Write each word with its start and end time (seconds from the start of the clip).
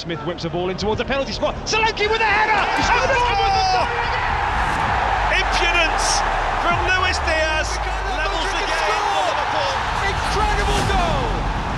Smith 0.00 0.24
whips 0.24 0.46
a 0.46 0.48
ball 0.48 0.70
in 0.70 0.78
towards 0.78 0.96
the 0.96 1.04
penalty 1.04 1.30
spot. 1.30 1.54
Solanke 1.68 2.08
with 2.08 2.22
a 2.22 2.24
header! 2.24 2.56
Oh, 2.56 3.84
Impudence 5.36 6.24
from 6.64 6.80
Luis 6.88 7.20
Diaz 7.28 7.76
levels 8.16 8.48
the 8.48 8.64
game 8.64 9.04
for 9.12 9.28
Liverpool. 9.28 9.76
Incredible 10.08 10.80
goal! 10.88 11.28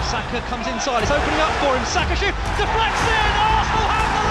Saka 0.06 0.38
comes 0.46 0.70
inside, 0.70 1.02
it's 1.02 1.10
opening 1.10 1.40
up 1.40 1.50
for 1.58 1.74
him. 1.74 1.84
Saka 1.84 2.14
shoot, 2.14 2.34
deflects 2.54 3.02
in, 3.10 3.34
Arsenal 3.42 3.90
have 3.90 4.14
the 4.14 4.22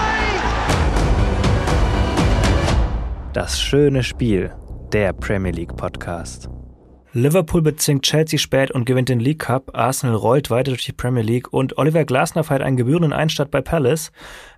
lead! 3.28 3.34
Das 3.34 3.60
schöne 3.60 4.02
Spiel, 4.02 4.50
der 4.90 5.12
Premier 5.12 5.52
League 5.52 5.76
Podcast. 5.76 6.48
Liverpool 7.14 7.60
bezwingt 7.60 8.04
Chelsea 8.04 8.38
spät 8.38 8.70
und 8.70 8.86
gewinnt 8.86 9.10
den 9.10 9.20
League 9.20 9.40
Cup. 9.40 9.76
Arsenal 9.76 10.16
rollt 10.16 10.48
weiter 10.48 10.70
durch 10.70 10.86
die 10.86 10.92
Premier 10.92 11.22
League 11.22 11.52
und 11.52 11.76
Oliver 11.76 12.06
Glasner 12.06 12.42
feiert 12.42 12.62
einen 12.62 12.78
gebührenden 12.78 13.12
Einstand 13.12 13.50
bei 13.50 13.60
Palace. 13.60 14.12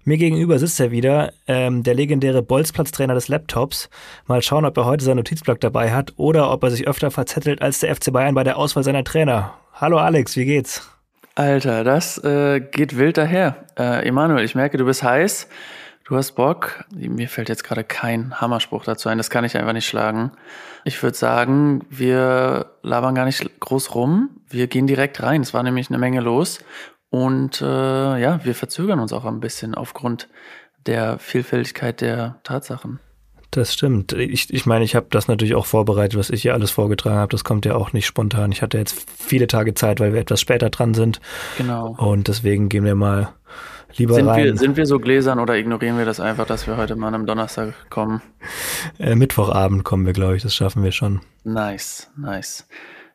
Mir 0.04 0.18
gegenüber 0.18 0.60
sitzt 0.60 0.78
er 0.78 0.92
wieder, 0.92 1.32
ähm, 1.48 1.82
der 1.82 1.94
legendäre 1.94 2.42
Bolzplatztrainer 2.42 3.14
des 3.14 3.26
Laptops. 3.26 3.90
Mal 4.28 4.40
schauen, 4.40 4.64
ob 4.64 4.76
er 4.76 4.84
heute 4.84 5.04
seinen 5.04 5.16
Notizblock 5.16 5.58
dabei 5.60 5.90
hat 5.90 6.12
oder 6.16 6.52
ob 6.52 6.62
er 6.62 6.70
sich 6.70 6.86
öfter 6.86 7.10
verzettelt 7.10 7.60
als 7.60 7.80
der 7.80 7.92
FC 7.92 8.12
Bayern 8.12 8.36
bei 8.36 8.44
der 8.44 8.56
Auswahl 8.56 8.84
seiner 8.84 9.02
Trainer. 9.02 9.54
Hallo 9.72 9.98
Alex, 9.98 10.36
wie 10.36 10.44
geht's? 10.44 10.88
Alter, 11.34 11.82
das 11.82 12.22
äh, 12.22 12.60
geht 12.60 12.96
wild 12.96 13.16
daher. 13.16 13.64
Äh, 13.76 14.06
Emanuel, 14.06 14.44
ich 14.44 14.54
merke, 14.54 14.78
du 14.78 14.84
bist 14.84 15.02
heiß. 15.02 15.48
Du 16.04 16.16
hast 16.16 16.32
Bock. 16.32 16.84
Mir 16.94 17.28
fällt 17.30 17.48
jetzt 17.48 17.64
gerade 17.64 17.82
kein 17.82 18.38
Hammerspruch 18.38 18.84
dazu 18.84 19.08
ein. 19.08 19.16
Das 19.16 19.30
kann 19.30 19.44
ich 19.44 19.56
einfach 19.56 19.72
nicht 19.72 19.86
schlagen. 19.86 20.32
Ich 20.84 21.02
würde 21.02 21.16
sagen, 21.16 21.86
wir 21.88 22.72
labern 22.82 23.14
gar 23.14 23.24
nicht 23.24 23.58
groß 23.58 23.94
rum. 23.94 24.28
Wir 24.50 24.66
gehen 24.66 24.86
direkt 24.86 25.22
rein. 25.22 25.40
Es 25.40 25.54
war 25.54 25.62
nämlich 25.62 25.88
eine 25.88 25.96
Menge 25.96 26.20
los. 26.20 26.58
Und 27.08 27.62
äh, 27.62 27.64
ja, 27.64 28.44
wir 28.44 28.54
verzögern 28.54 29.00
uns 29.00 29.14
auch 29.14 29.24
ein 29.24 29.40
bisschen 29.40 29.74
aufgrund 29.74 30.28
der 30.84 31.18
Vielfältigkeit 31.18 32.02
der 32.02 32.38
Tatsachen. 32.42 33.00
Das 33.50 33.72
stimmt. 33.72 34.12
Ich, 34.12 34.52
ich 34.52 34.66
meine, 34.66 34.84
ich 34.84 34.96
habe 34.96 35.06
das 35.08 35.28
natürlich 35.28 35.54
auch 35.54 35.64
vorbereitet, 35.64 36.18
was 36.18 36.28
ich 36.28 36.42
hier 36.42 36.52
alles 36.52 36.70
vorgetragen 36.70 37.16
habe. 37.16 37.30
Das 37.30 37.44
kommt 37.44 37.64
ja 37.64 37.76
auch 37.76 37.94
nicht 37.94 38.04
spontan. 38.04 38.52
Ich 38.52 38.60
hatte 38.60 38.76
jetzt 38.76 39.06
viele 39.16 39.46
Tage 39.46 39.72
Zeit, 39.72 40.00
weil 40.00 40.12
wir 40.12 40.20
etwas 40.20 40.40
später 40.40 40.68
dran 40.68 40.92
sind. 40.92 41.20
Genau. 41.56 41.94
Und 41.96 42.28
deswegen 42.28 42.68
gehen 42.68 42.84
wir 42.84 42.96
mal 42.96 43.32
lieber 43.98 44.14
sind 44.14 44.28
rein. 44.28 44.44
Wir, 44.44 44.56
sind 44.56 44.76
wir 44.76 44.86
so 44.86 44.98
gläsern 44.98 45.38
oder 45.38 45.56
ignorieren 45.56 45.98
wir 45.98 46.04
das 46.04 46.20
einfach, 46.20 46.46
dass 46.46 46.66
wir 46.66 46.76
heute 46.76 46.96
mal 46.96 47.08
an 47.08 47.14
einem 47.14 47.26
Donnerstag 47.26 47.74
kommen? 47.90 48.22
Äh, 48.98 49.14
Mittwochabend 49.14 49.84
kommen 49.84 50.06
wir, 50.06 50.12
glaube 50.12 50.36
ich. 50.36 50.42
Das 50.42 50.54
schaffen 50.54 50.82
wir 50.82 50.92
schon. 50.92 51.20
Nice, 51.44 52.10
nice. 52.16 52.66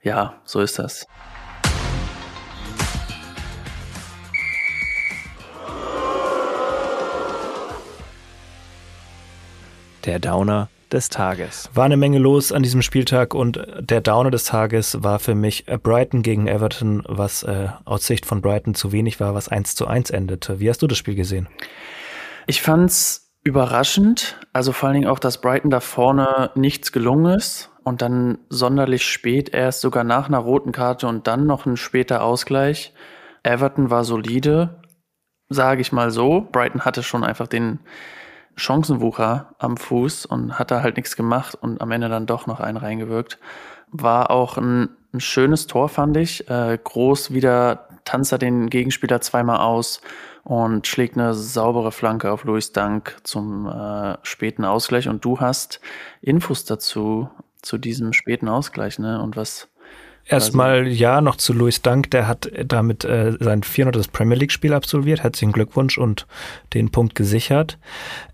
Ja, 0.01 0.35
so 0.45 0.61
ist 0.61 0.79
das. 0.79 1.07
Der 10.05 10.19
Downer 10.19 10.69
des 10.93 11.09
Tages. 11.09 11.69
War 11.73 11.85
eine 11.85 11.97
Menge 11.97 12.19
los 12.19 12.51
an 12.51 12.63
diesem 12.63 12.81
Spieltag 12.81 13.33
und 13.33 13.61
der 13.79 14.01
Downer 14.01 14.31
des 14.31 14.45
Tages 14.45 15.03
war 15.03 15.19
für 15.19 15.35
mich 15.35 15.65
Brighton 15.65 16.21
gegen 16.21 16.47
Everton, 16.47 17.03
was 17.07 17.43
äh, 17.43 17.69
aus 17.85 18.05
Sicht 18.05 18.25
von 18.25 18.41
Brighton 18.41 18.75
zu 18.75 18.91
wenig 18.91 19.19
war, 19.19 19.33
was 19.35 19.49
1 19.49 19.75
zu 19.75 19.87
1 19.87 20.09
endete. 20.09 20.59
Wie 20.59 20.69
hast 20.69 20.81
du 20.81 20.87
das 20.87 20.97
Spiel 20.97 21.15
gesehen? 21.15 21.47
Ich 22.47 22.61
fand's 22.61 23.31
überraschend, 23.43 24.37
also 24.53 24.71
vor 24.71 24.87
allen 24.89 24.95
Dingen 24.95 25.09
auch, 25.09 25.19
dass 25.19 25.41
Brighton 25.41 25.71
da 25.71 25.79
vorne 25.79 26.51
nichts 26.55 26.91
gelungen 26.91 27.33
ist 27.35 27.71
und 27.83 28.01
dann 28.01 28.39
sonderlich 28.49 29.03
spät 29.03 29.49
erst 29.49 29.81
sogar 29.81 30.03
nach 30.03 30.27
einer 30.27 30.39
roten 30.39 30.71
Karte 30.71 31.07
und 31.07 31.27
dann 31.27 31.45
noch 31.45 31.65
ein 31.65 31.77
später 31.77 32.23
Ausgleich. 32.23 32.93
Everton 33.43 33.89
war 33.89 34.03
solide, 34.03 34.81
sage 35.47 35.81
ich 35.81 35.91
mal 35.91 36.11
so. 36.11 36.47
Brighton 36.51 36.85
hatte 36.85 37.03
schon 37.03 37.23
einfach 37.23 37.47
den 37.47 37.79
Chancenwucher 38.59 39.53
am 39.57 39.77
Fuß 39.77 40.25
und 40.25 40.59
hat 40.59 40.71
da 40.71 40.81
halt 40.81 40.97
nichts 40.97 41.15
gemacht 41.15 41.55
und 41.59 41.81
am 41.81 41.91
Ende 41.91 42.09
dann 42.09 42.25
doch 42.25 42.47
noch 42.47 42.59
einen 42.59 42.77
reingewirkt. 42.77 43.39
War 43.91 44.29
auch 44.29 44.57
ein, 44.57 44.89
ein 45.13 45.19
schönes 45.19 45.67
Tor, 45.67 45.89
fand 45.89 46.17
ich. 46.17 46.47
Äh, 46.49 46.77
groß 46.83 47.33
wieder 47.33 47.87
tanzt 48.05 48.31
er 48.31 48.37
den 48.37 48.69
Gegenspieler 48.69 49.21
zweimal 49.21 49.57
aus 49.59 50.01
und 50.43 50.87
schlägt 50.87 51.17
eine 51.17 51.33
saubere 51.33 51.91
Flanke 51.91 52.31
auf 52.31 52.43
Louis 52.43 52.71
Dank 52.71 53.17
zum 53.23 53.67
äh, 53.67 54.17
späten 54.23 54.65
Ausgleich. 54.65 55.07
Und 55.07 55.23
du 55.25 55.39
hast 55.39 55.79
Infos 56.21 56.65
dazu, 56.65 57.29
zu 57.61 57.77
diesem 57.77 58.13
späten 58.13 58.47
Ausgleich, 58.47 58.99
ne? 58.99 59.21
Und 59.21 59.35
was 59.35 59.68
Erstmal 60.29 60.87
ja 60.87 61.21
noch 61.21 61.37
zu 61.37 61.53
Louis 61.53 61.81
Dunk, 61.81 62.11
der 62.11 62.27
hat 62.27 62.51
damit 62.63 63.03
äh, 63.03 63.33
sein 63.39 63.63
400. 63.63 64.11
Premier 64.11 64.37
League 64.37 64.51
Spiel 64.51 64.73
absolviert. 64.73 65.23
Herzlichen 65.23 65.51
Glückwunsch 65.51 65.97
und 65.97 66.27
den 66.75 66.91
Punkt 66.91 67.15
gesichert. 67.15 67.79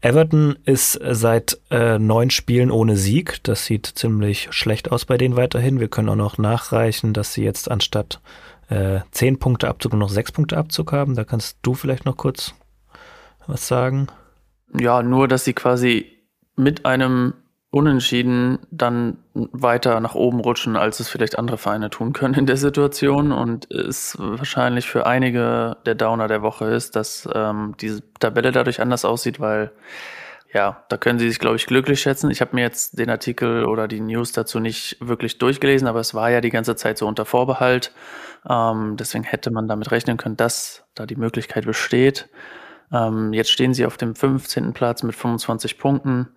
Everton 0.01 0.57
ist 0.65 0.99
seit 1.01 1.57
äh, 1.71 1.97
neun 1.97 2.31
Spielen 2.31 2.69
ohne 2.69 2.97
Sieg. 2.97 3.41
Das 3.43 3.65
sieht 3.65 3.85
ziemlich 3.85 4.49
schlecht 4.51 4.91
aus 4.91 5.05
bei 5.05 5.17
denen 5.17 5.37
weiterhin. 5.37 5.79
Wir 5.79 5.87
können 5.87 6.09
auch 6.09 6.17
noch 6.17 6.37
nachreichen, 6.37 7.13
dass 7.13 7.33
sie 7.33 7.45
jetzt 7.45 7.71
anstatt 7.71 8.19
äh, 8.67 8.99
zehn 9.11 9.39
Punkte 9.39 9.69
Abzug 9.69 9.93
noch 9.93 10.09
sechs 10.09 10.33
Punkte 10.33 10.57
Abzug 10.57 10.91
haben. 10.91 11.15
Da 11.15 11.23
kannst 11.23 11.59
du 11.61 11.75
vielleicht 11.75 12.03
noch 12.03 12.17
kurz 12.17 12.53
was 13.47 13.69
sagen. 13.69 14.07
Ja, 14.77 15.01
nur, 15.01 15.29
dass 15.29 15.45
sie 15.45 15.53
quasi 15.53 16.11
mit 16.57 16.85
einem 16.85 17.35
Unentschieden 17.75 18.59
dann 18.71 19.17
weiter 19.33 19.99
nach 19.99 20.15
oben 20.15 20.39
rutschen, 20.39 20.77
als 20.77 21.01
es 21.01 21.09
vielleicht 21.09 21.37
andere 21.37 21.57
Vereine 21.57 21.89
tun 21.89 22.13
können 22.13 22.33
in 22.35 22.45
der 22.45 22.55
Situation 22.55 23.33
und 23.33 23.69
es 23.69 24.15
wahrscheinlich 24.17 24.87
für 24.87 25.05
einige 25.05 25.75
der 25.85 25.95
Downer 25.95 26.29
der 26.29 26.41
Woche 26.41 26.67
ist, 26.67 26.95
dass 26.95 27.27
ähm, 27.35 27.75
diese 27.81 28.01
Tabelle 28.17 28.53
dadurch 28.53 28.79
anders 28.79 29.03
aussieht, 29.03 29.41
weil 29.41 29.73
ja, 30.53 30.85
da 30.87 30.95
können 30.95 31.19
sie 31.19 31.27
sich, 31.27 31.37
glaube 31.37 31.57
ich, 31.57 31.65
glücklich 31.65 31.99
schätzen. 31.99 32.31
Ich 32.31 32.39
habe 32.39 32.55
mir 32.55 32.61
jetzt 32.61 32.97
den 32.97 33.09
Artikel 33.09 33.65
oder 33.65 33.89
die 33.89 33.99
News 33.99 34.31
dazu 34.31 34.61
nicht 34.61 34.95
wirklich 35.01 35.37
durchgelesen, 35.37 35.89
aber 35.89 35.99
es 35.99 36.13
war 36.13 36.31
ja 36.31 36.39
die 36.39 36.51
ganze 36.51 36.77
Zeit 36.77 36.97
so 36.97 37.05
unter 37.05 37.25
Vorbehalt. 37.25 37.91
Ähm, 38.49 38.95
deswegen 38.95 39.25
hätte 39.25 39.51
man 39.51 39.67
damit 39.67 39.91
rechnen 39.91 40.15
können, 40.15 40.37
dass 40.37 40.85
da 40.95 41.05
die 41.05 41.17
Möglichkeit 41.17 41.65
besteht. 41.65 42.29
Ähm, 42.93 43.33
jetzt 43.33 43.51
stehen 43.51 43.73
sie 43.73 43.85
auf 43.85 43.97
dem 43.97 44.15
15. 44.15 44.71
Platz 44.71 45.03
mit 45.03 45.13
25 45.13 45.77
Punkten 45.77 46.29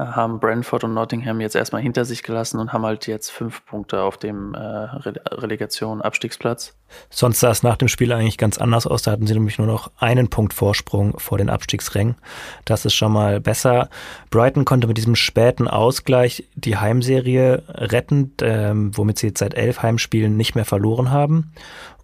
haben 0.00 0.40
Brentford 0.40 0.84
und 0.84 0.94
Nottingham 0.94 1.40
jetzt 1.40 1.56
erstmal 1.56 1.82
hinter 1.82 2.04
sich 2.04 2.22
gelassen 2.22 2.58
und 2.58 2.72
haben 2.72 2.84
halt 2.84 3.06
jetzt 3.06 3.30
fünf 3.30 3.64
Punkte 3.66 4.02
auf 4.02 4.16
dem 4.16 4.54
äh, 4.54 4.58
Relegation 4.58 6.02
Abstiegsplatz. 6.02 6.76
Sonst 7.08 7.40
sah 7.40 7.50
es 7.50 7.62
nach 7.62 7.76
dem 7.76 7.88
Spiel 7.88 8.12
eigentlich 8.12 8.38
ganz 8.38 8.58
anders 8.58 8.86
aus. 8.86 9.02
Da 9.02 9.12
hatten 9.12 9.26
sie 9.26 9.34
nämlich 9.34 9.58
nur 9.58 9.66
noch 9.66 9.90
einen 9.98 10.28
Punkt 10.28 10.54
Vorsprung 10.54 11.18
vor 11.18 11.38
den 11.38 11.50
Abstiegsrängen. 11.50 12.16
Das 12.64 12.84
ist 12.84 12.94
schon 12.94 13.12
mal 13.12 13.40
besser. 13.40 13.88
Brighton 14.30 14.64
konnte 14.64 14.86
mit 14.86 14.96
diesem 14.96 15.16
späten 15.16 15.68
Ausgleich 15.68 16.48
die 16.54 16.76
Heimserie 16.76 17.62
retten, 17.68 18.34
ähm, 18.42 18.96
womit 18.96 19.18
sie 19.18 19.28
jetzt 19.28 19.40
seit 19.40 19.54
elf 19.54 19.82
Heimspielen 19.82 20.36
nicht 20.36 20.54
mehr 20.54 20.64
verloren 20.64 21.10
haben. 21.10 21.52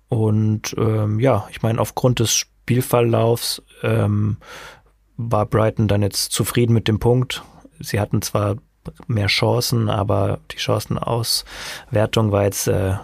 Und 0.08 0.74
ähm, 0.78 1.18
ja, 1.18 1.48
ich 1.50 1.62
meine, 1.62 1.80
aufgrund 1.80 2.20
des 2.20 2.34
Spielverlaufs 2.34 3.62
ähm, 3.82 4.36
war 5.16 5.46
Brighton 5.46 5.88
dann 5.88 6.02
jetzt 6.02 6.32
zufrieden 6.32 6.72
mit 6.72 6.88
dem 6.88 6.98
Punkt 6.98 7.42
sie 7.80 8.00
hatten 8.00 8.22
zwar 8.22 8.56
mehr 9.06 9.26
Chancen, 9.26 9.88
aber 9.88 10.38
die 10.52 10.58
Chancenauswertung 10.58 12.30
war 12.30 12.44
jetzt 12.44 12.68
äh, 12.68 12.94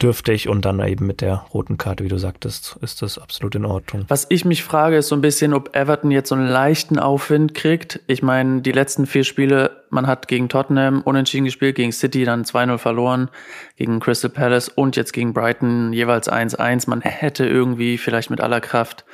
dürftig 0.00 0.48
und 0.48 0.64
dann 0.64 0.80
eben 0.80 1.06
mit 1.06 1.20
der 1.20 1.46
roten 1.52 1.76
Karte, 1.76 2.04
wie 2.04 2.08
du 2.08 2.18
sagtest, 2.18 2.78
ist 2.82 3.02
das 3.02 3.18
absolut 3.18 3.54
in 3.56 3.64
Ordnung. 3.64 4.04
Was 4.08 4.26
ich 4.28 4.44
mich 4.44 4.62
frage, 4.62 4.96
ist 4.96 5.08
so 5.08 5.16
ein 5.16 5.20
bisschen, 5.20 5.52
ob 5.54 5.74
Everton 5.74 6.10
jetzt 6.10 6.28
so 6.28 6.36
einen 6.36 6.46
leichten 6.46 6.98
Aufwind 6.98 7.54
kriegt. 7.54 8.00
Ich 8.06 8.22
meine, 8.22 8.62
die 8.62 8.72
letzten 8.72 9.06
vier 9.06 9.24
Spiele, 9.24 9.84
man 9.90 10.06
hat 10.06 10.28
gegen 10.28 10.48
Tottenham 10.48 11.02
unentschieden 11.02 11.46
gespielt, 11.46 11.76
gegen 11.76 11.92
City 11.92 12.24
dann 12.24 12.44
2-0 12.44 12.78
verloren, 12.78 13.28
gegen 13.76 13.98
Crystal 13.98 14.30
Palace 14.30 14.68
und 14.68 14.94
jetzt 14.94 15.12
gegen 15.12 15.34
Brighton 15.34 15.92
jeweils 15.92 16.30
1-1. 16.30 16.88
Man 16.88 17.00
hätte 17.00 17.44
irgendwie 17.44 17.98
vielleicht 17.98 18.30
mit 18.30 18.40
aller 18.40 18.60
Kraft 18.60 19.04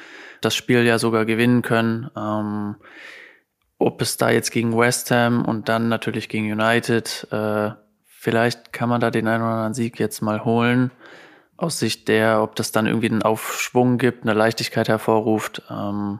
das 0.43 0.55
Spiel 0.55 0.85
ja 0.85 0.99
sogar 0.99 1.25
gewinnen 1.25 1.63
können. 1.63 2.11
Ähm, 2.15 2.77
ob 3.85 4.01
es 4.01 4.17
da 4.17 4.31
jetzt 4.31 4.51
gegen 4.51 4.77
West 4.77 5.11
Ham 5.11 5.45
und 5.45 5.69
dann 5.69 5.89
natürlich 5.89 6.29
gegen 6.29 6.51
United, 6.51 7.29
äh, 7.31 7.71
vielleicht 8.07 8.73
kann 8.73 8.89
man 8.89 9.01
da 9.01 9.11
den 9.11 9.29
einen 9.29 9.43
oder 9.43 9.53
anderen 9.53 9.75
Sieg 9.75 9.99
jetzt 10.01 10.23
mal 10.23 10.45
holen. 10.45 10.91
Aus 11.57 11.79
Sicht 11.79 12.09
der, 12.09 12.43
ob 12.43 12.57
das 12.57 12.73
dann 12.73 12.87
irgendwie 12.87 13.11
einen 13.11 13.23
Aufschwung 13.23 13.99
gibt, 13.99 14.25
eine 14.25 14.33
Leichtigkeit 14.33 14.89
hervorruft, 14.89 15.63
ähm, 15.71 16.19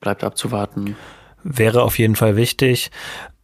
bleibt 0.00 0.22
abzuwarten. 0.22 0.96
Wäre 1.42 1.82
auf 1.82 1.98
jeden 1.98 2.16
Fall 2.16 2.36
wichtig. 2.36 2.90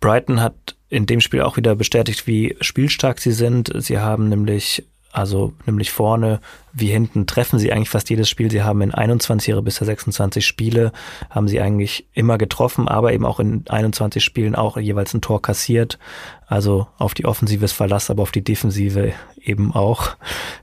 Brighton 0.01 0.41
hat 0.41 0.77
in 0.89 1.07
dem 1.07 1.21
Spiel 1.21 1.41
auch 1.41 1.57
wieder 1.57 1.75
bestätigt, 1.75 2.27
wie 2.27 2.57
spielstark 2.61 3.21
sie 3.21 3.33
sind. 3.33 3.73
Sie 3.75 3.99
haben 3.99 4.29
nämlich 4.29 4.87
Also 5.15 5.53
nämlich 5.65 5.93
vorne 5.93 6.41
wie 6.73 6.89
hinten 6.89 7.27
treffen 7.27 7.61
sie 7.61 7.73
eigentlich 7.73 7.89
fast 7.89 8.11
jedes 8.11 8.29
Spiel. 8.29 8.51
Sie 8.51 8.65
haben 8.65 8.83
in 8.83 8.93
21 8.93 9.49
ihrer 9.49 9.63
bisher 9.63 9.87
26 9.87 10.45
Spiele, 10.45 10.91
haben 11.31 11.47
sie 11.47 11.61
eigentlich 11.61 12.09
immer 12.13 12.37
getroffen, 12.37 12.89
aber 12.89 13.13
eben 13.13 13.25
auch 13.25 13.39
in 13.39 13.65
21 13.69 14.23
Spielen 14.23 14.57
auch 14.57 14.77
jeweils 14.77 15.15
ein 15.15 15.21
Tor 15.21 15.41
kassiert. 15.41 16.01
Also 16.49 16.89
auf 16.99 17.15
die 17.15 17.27
Offensive 17.27 17.65
ist 17.65 17.73
Verlass, 17.73 18.11
aber 18.11 18.25
auf 18.25 18.33
die 18.33 18.43
Defensive 18.43 19.13
eben 19.41 19.73
auch. 19.73 20.17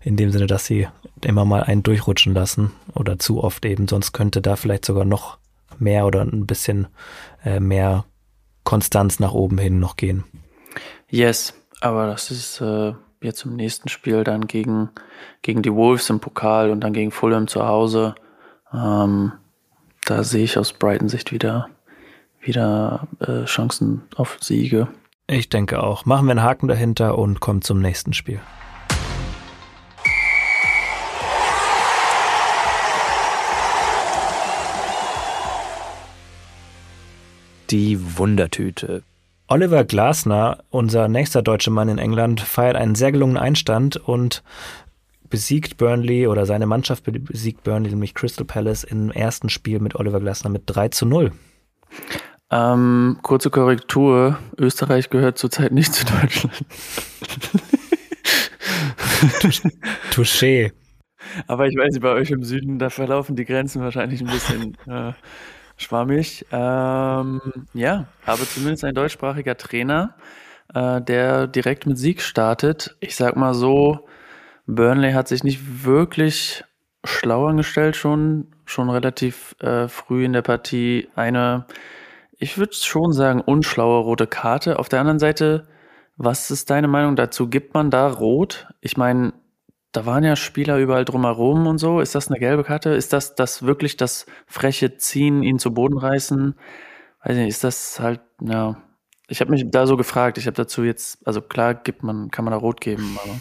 In 0.03 0.17
dem 0.17 0.31
Sinne, 0.31 0.47
dass 0.47 0.65
sie 0.65 0.89
immer 1.23 1.45
mal 1.45 1.63
einen 1.63 1.81
durchrutschen 1.81 2.33
lassen 2.33 2.73
oder 2.93 3.17
zu 3.17 3.41
oft 3.41 3.65
eben. 3.65 3.87
Sonst 3.87 4.11
könnte 4.11 4.41
da 4.41 4.57
vielleicht 4.57 4.83
sogar 4.83 5.05
noch 5.05 5.37
mehr 5.79 6.05
oder 6.05 6.23
ein 6.23 6.45
bisschen 6.45 6.87
äh, 7.45 7.61
mehr 7.61 8.03
Konstanz 8.65 9.19
nach 9.19 9.31
oben 9.31 9.57
hin 9.57 9.79
noch 9.79 9.95
gehen. 9.95 10.25
Yes, 11.09 11.53
aber 11.79 12.07
das 12.07 12.31
ist 12.31 12.59
äh, 12.59 12.93
jetzt 13.21 13.45
im 13.45 13.55
nächsten 13.55 13.89
Spiel 13.89 14.23
dann 14.23 14.47
gegen, 14.47 14.89
gegen 15.41 15.61
die 15.61 15.73
Wolves 15.73 16.09
im 16.09 16.19
Pokal 16.19 16.71
und 16.71 16.81
dann 16.81 16.93
gegen 16.93 17.11
Fulham 17.11 17.47
zu 17.47 17.65
Hause. 17.67 18.15
Ähm, 18.73 19.33
da 20.05 20.23
sehe 20.23 20.43
ich 20.43 20.57
aus 20.57 20.73
Brighton 20.73 21.09
Sicht 21.09 21.31
wieder, 21.31 21.69
wieder 22.41 23.07
äh, 23.19 23.45
Chancen 23.45 24.03
auf 24.15 24.37
Siege. 24.41 24.87
Ich 25.27 25.49
denke 25.49 25.81
auch. 25.81 26.05
Machen 26.05 26.25
wir 26.25 26.31
einen 26.31 26.43
Haken 26.43 26.67
dahinter 26.67 27.17
und 27.17 27.39
kommen 27.39 27.61
zum 27.61 27.79
nächsten 27.79 28.13
Spiel. 28.13 28.41
Die 37.69 38.17
Wundertüte. 38.17 39.03
Oliver 39.51 39.83
Glasner, 39.83 40.63
unser 40.69 41.09
nächster 41.09 41.41
deutscher 41.41 41.71
Mann 41.71 41.89
in 41.89 41.97
England, 41.97 42.39
feiert 42.39 42.77
einen 42.77 42.95
sehr 42.95 43.11
gelungenen 43.11 43.43
Einstand 43.43 43.97
und 43.97 44.43
besiegt 45.29 45.75
Burnley 45.75 46.27
oder 46.27 46.45
seine 46.45 46.65
Mannschaft 46.65 47.03
besiegt 47.03 47.65
Burnley, 47.65 47.89
nämlich 47.89 48.15
Crystal 48.15 48.45
Palace, 48.45 48.85
im 48.85 49.11
ersten 49.11 49.49
Spiel 49.49 49.81
mit 49.81 49.95
Oliver 49.95 50.21
Glasner 50.21 50.49
mit 50.49 50.63
3 50.67 50.87
zu 50.87 51.05
0. 51.05 51.33
Ähm, 52.49 53.19
kurze 53.23 53.49
Korrektur. 53.49 54.39
Österreich 54.57 55.09
gehört 55.09 55.37
zurzeit 55.37 55.73
nicht 55.73 55.93
zu 55.93 56.05
Deutschland. 56.05 56.53
Touché. 60.13 60.71
Aber 61.47 61.67
ich 61.67 61.75
weiß, 61.75 61.99
bei 61.99 62.13
euch 62.13 62.31
im 62.31 62.45
Süden, 62.45 62.79
da 62.79 62.89
verlaufen 62.89 63.35
die 63.35 63.43
Grenzen 63.43 63.81
wahrscheinlich 63.81 64.21
ein 64.21 64.27
bisschen 64.27 64.77
äh, 64.87 65.11
Schwammig. 65.81 66.45
Ähm, 66.51 67.41
ja, 67.73 68.05
aber 68.25 68.43
zumindest 68.43 68.83
ein 68.83 68.93
deutschsprachiger 68.93 69.57
Trainer, 69.57 70.15
äh, 70.73 71.01
der 71.01 71.47
direkt 71.47 71.85
mit 71.85 71.97
Sieg 71.97 72.21
startet. 72.21 72.95
Ich 72.99 73.15
sag 73.15 73.35
mal 73.35 73.53
so, 73.53 74.07
Burnley 74.67 75.13
hat 75.13 75.27
sich 75.27 75.43
nicht 75.43 75.83
wirklich 75.83 76.63
schlau 77.03 77.47
angestellt, 77.47 77.95
schon, 77.95 78.47
schon 78.65 78.89
relativ 78.89 79.55
äh, 79.59 79.87
früh 79.87 80.23
in 80.23 80.33
der 80.33 80.43
Partie 80.43 81.09
eine, 81.15 81.65
ich 82.37 82.57
würde 82.57 82.73
schon 82.73 83.11
sagen, 83.11 83.41
unschlaue 83.41 84.03
rote 84.03 84.27
Karte. 84.27 84.77
Auf 84.79 84.87
der 84.87 84.99
anderen 84.99 85.19
Seite, 85.19 85.67
was 86.17 86.51
ist 86.51 86.69
deine 86.69 86.87
Meinung 86.87 87.15
dazu? 87.15 87.49
Gibt 87.49 87.73
man 87.73 87.89
da 87.89 88.07
rot? 88.07 88.67
Ich 88.81 88.97
meine, 88.97 89.33
da 89.91 90.05
waren 90.05 90.23
ja 90.23 90.35
Spieler 90.35 90.77
überall 90.77 91.05
drumherum 91.05 91.67
und 91.67 91.77
so. 91.77 91.99
Ist 91.99 92.15
das 92.15 92.29
eine 92.29 92.39
gelbe 92.39 92.63
Karte? 92.63 92.91
Ist 92.91 93.13
das 93.13 93.35
das 93.35 93.63
wirklich 93.63 93.97
das 93.97 94.25
freche 94.45 94.97
Ziehen, 94.97 95.43
ihn 95.43 95.59
zu 95.59 95.73
Boden 95.73 95.97
reißen? 95.97 96.55
Weiß 97.23 97.35
nicht, 97.35 97.49
ist 97.49 97.63
das 97.63 97.99
halt, 97.99 98.21
ja. 98.41 98.77
Ich 99.27 99.41
habe 99.41 99.51
mich 99.51 99.65
da 99.69 99.87
so 99.87 99.97
gefragt. 99.97 100.37
Ich 100.37 100.45
habe 100.45 100.55
dazu 100.55 100.83
jetzt, 100.83 101.25
also 101.25 101.41
klar 101.41 101.73
gibt 101.73 102.03
man, 102.03 102.31
kann 102.31 102.45
man 102.45 102.51
da 102.53 102.57
rot 102.57 102.81
geben, 102.81 103.17
aber. 103.23 103.35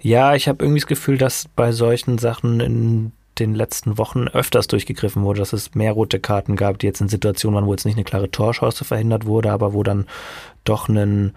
Ja, 0.00 0.34
ich 0.34 0.48
habe 0.48 0.62
irgendwie 0.64 0.80
das 0.80 0.86
Gefühl, 0.86 1.16
dass 1.16 1.48
bei 1.48 1.72
solchen 1.72 2.18
Sachen 2.18 2.60
in 2.60 3.12
den 3.38 3.54
letzten 3.54 3.96
Wochen 3.96 4.28
öfters 4.28 4.66
durchgegriffen 4.66 5.22
wurde, 5.22 5.40
dass 5.40 5.54
es 5.54 5.74
mehr 5.74 5.92
rote 5.92 6.20
Karten 6.20 6.56
gab, 6.56 6.78
die 6.78 6.86
jetzt 6.86 7.00
in 7.00 7.08
Situationen 7.08 7.54
waren, 7.54 7.66
wo 7.66 7.72
jetzt 7.72 7.86
nicht 7.86 7.96
eine 7.96 8.04
klare 8.04 8.30
Torchance 8.30 8.84
verhindert 8.84 9.24
wurde, 9.24 9.50
aber 9.50 9.72
wo 9.72 9.82
dann 9.82 10.06
doch 10.64 10.88
ein 10.88 11.32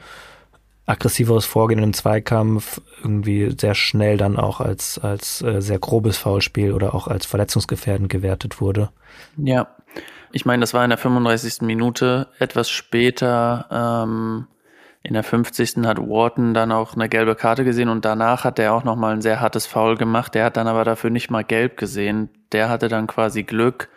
aggressiveres 0.86 1.46
Vorgehen 1.46 1.82
im 1.82 1.94
Zweikampf 1.94 2.82
irgendwie 3.02 3.56
sehr 3.60 3.76
schnell 3.76 4.18
dann 4.18 4.38
auch 4.38 4.60
als, 4.60 5.00
als 5.00 5.42
äh, 5.42 5.62
sehr 5.62 5.80
grobes 5.80 6.18
Foulspiel 6.18 6.74
oder 6.74 6.94
auch 6.94 7.08
als 7.08 7.26
verletzungsgefährdend 7.26 8.10
gewertet 8.10 8.62
wurde. 8.62 8.90
Ja, 9.38 9.68
ich 10.32 10.46
meine, 10.46 10.62
das 10.62 10.74
war 10.74 10.84
in 10.84 10.90
der 10.90 10.98
35. 10.98 11.62
Minute. 11.62 12.28
Etwas 12.40 12.70
später, 12.70 13.68
ähm, 13.72 14.48
in 15.02 15.14
der 15.14 15.24
50. 15.24 15.86
hat 15.86 15.98
Wharton 16.00 16.54
dann 16.54 16.72
auch 16.72 16.96
eine 16.96 17.10
gelbe 17.10 17.36
Karte 17.36 17.64
gesehen 17.64 17.90
und 17.90 18.06
danach 18.06 18.44
hat 18.44 18.60
er 18.60 18.74
auch 18.74 18.84
nochmal 18.84 19.14
ein 19.14 19.22
sehr 19.22 19.40
hartes 19.40 19.66
Foul 19.66 19.98
gemacht. 19.98 20.36
Der 20.36 20.46
hat 20.46 20.58
dann 20.58 20.68
aber 20.68 20.84
dafür 20.84 21.10
nicht 21.10 21.30
mal 21.30 21.44
gelb 21.44 21.78
gesehen. 21.78 22.30
Der 22.52 22.70
hatte 22.70 22.90
dann 22.90 23.08
quasi 23.08 23.44
Glück. 23.44 23.90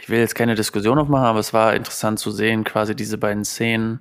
Ich 0.00 0.08
will 0.08 0.18
jetzt 0.18 0.34
keine 0.34 0.54
Diskussion 0.54 0.98
aufmachen, 0.98 1.26
aber 1.26 1.40
es 1.40 1.52
war 1.52 1.74
interessant 1.74 2.18
zu 2.18 2.30
sehen, 2.30 2.64
quasi 2.64 2.96
diese 2.96 3.18
beiden 3.18 3.44
Szenen 3.44 4.00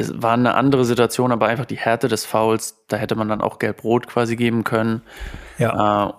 es 0.00 0.22
war 0.22 0.32
eine 0.32 0.54
andere 0.54 0.84
Situation, 0.84 1.32
aber 1.32 1.46
einfach 1.46 1.66
die 1.66 1.76
Härte 1.76 2.08
des 2.08 2.24
Fouls, 2.24 2.84
da 2.88 2.96
hätte 2.96 3.14
man 3.14 3.28
dann 3.28 3.40
auch 3.40 3.58
gelb-rot 3.58 4.06
quasi 4.06 4.36
geben 4.36 4.64
können. 4.64 5.02
Ja. 5.58 6.08
Äh, 6.08 6.12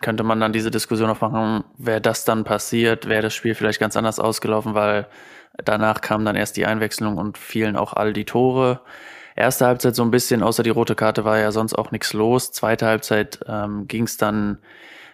könnte 0.00 0.24
man 0.24 0.40
dann 0.40 0.52
diese 0.52 0.70
Diskussion 0.70 1.08
noch 1.08 1.20
machen, 1.20 1.64
wäre 1.78 2.00
das 2.00 2.24
dann 2.24 2.44
passiert, 2.44 3.08
wäre 3.08 3.22
das 3.22 3.34
Spiel 3.34 3.54
vielleicht 3.54 3.80
ganz 3.80 3.96
anders 3.96 4.20
ausgelaufen, 4.20 4.74
weil 4.74 5.06
danach 5.64 6.00
kam 6.00 6.24
dann 6.24 6.36
erst 6.36 6.56
die 6.56 6.66
Einwechslung 6.66 7.16
und 7.16 7.38
fielen 7.38 7.76
auch 7.76 7.94
all 7.94 8.12
die 8.12 8.24
Tore. 8.24 8.80
Erste 9.34 9.66
Halbzeit 9.66 9.94
so 9.94 10.02
ein 10.02 10.10
bisschen, 10.10 10.42
außer 10.42 10.62
die 10.62 10.70
rote 10.70 10.94
Karte 10.94 11.24
war 11.24 11.38
ja 11.38 11.52
sonst 11.52 11.74
auch 11.74 11.90
nichts 11.90 12.12
los. 12.12 12.52
Zweite 12.52 12.86
Halbzeit 12.86 13.40
ähm, 13.46 13.88
ging 13.88 14.04
es 14.04 14.18
dann 14.18 14.58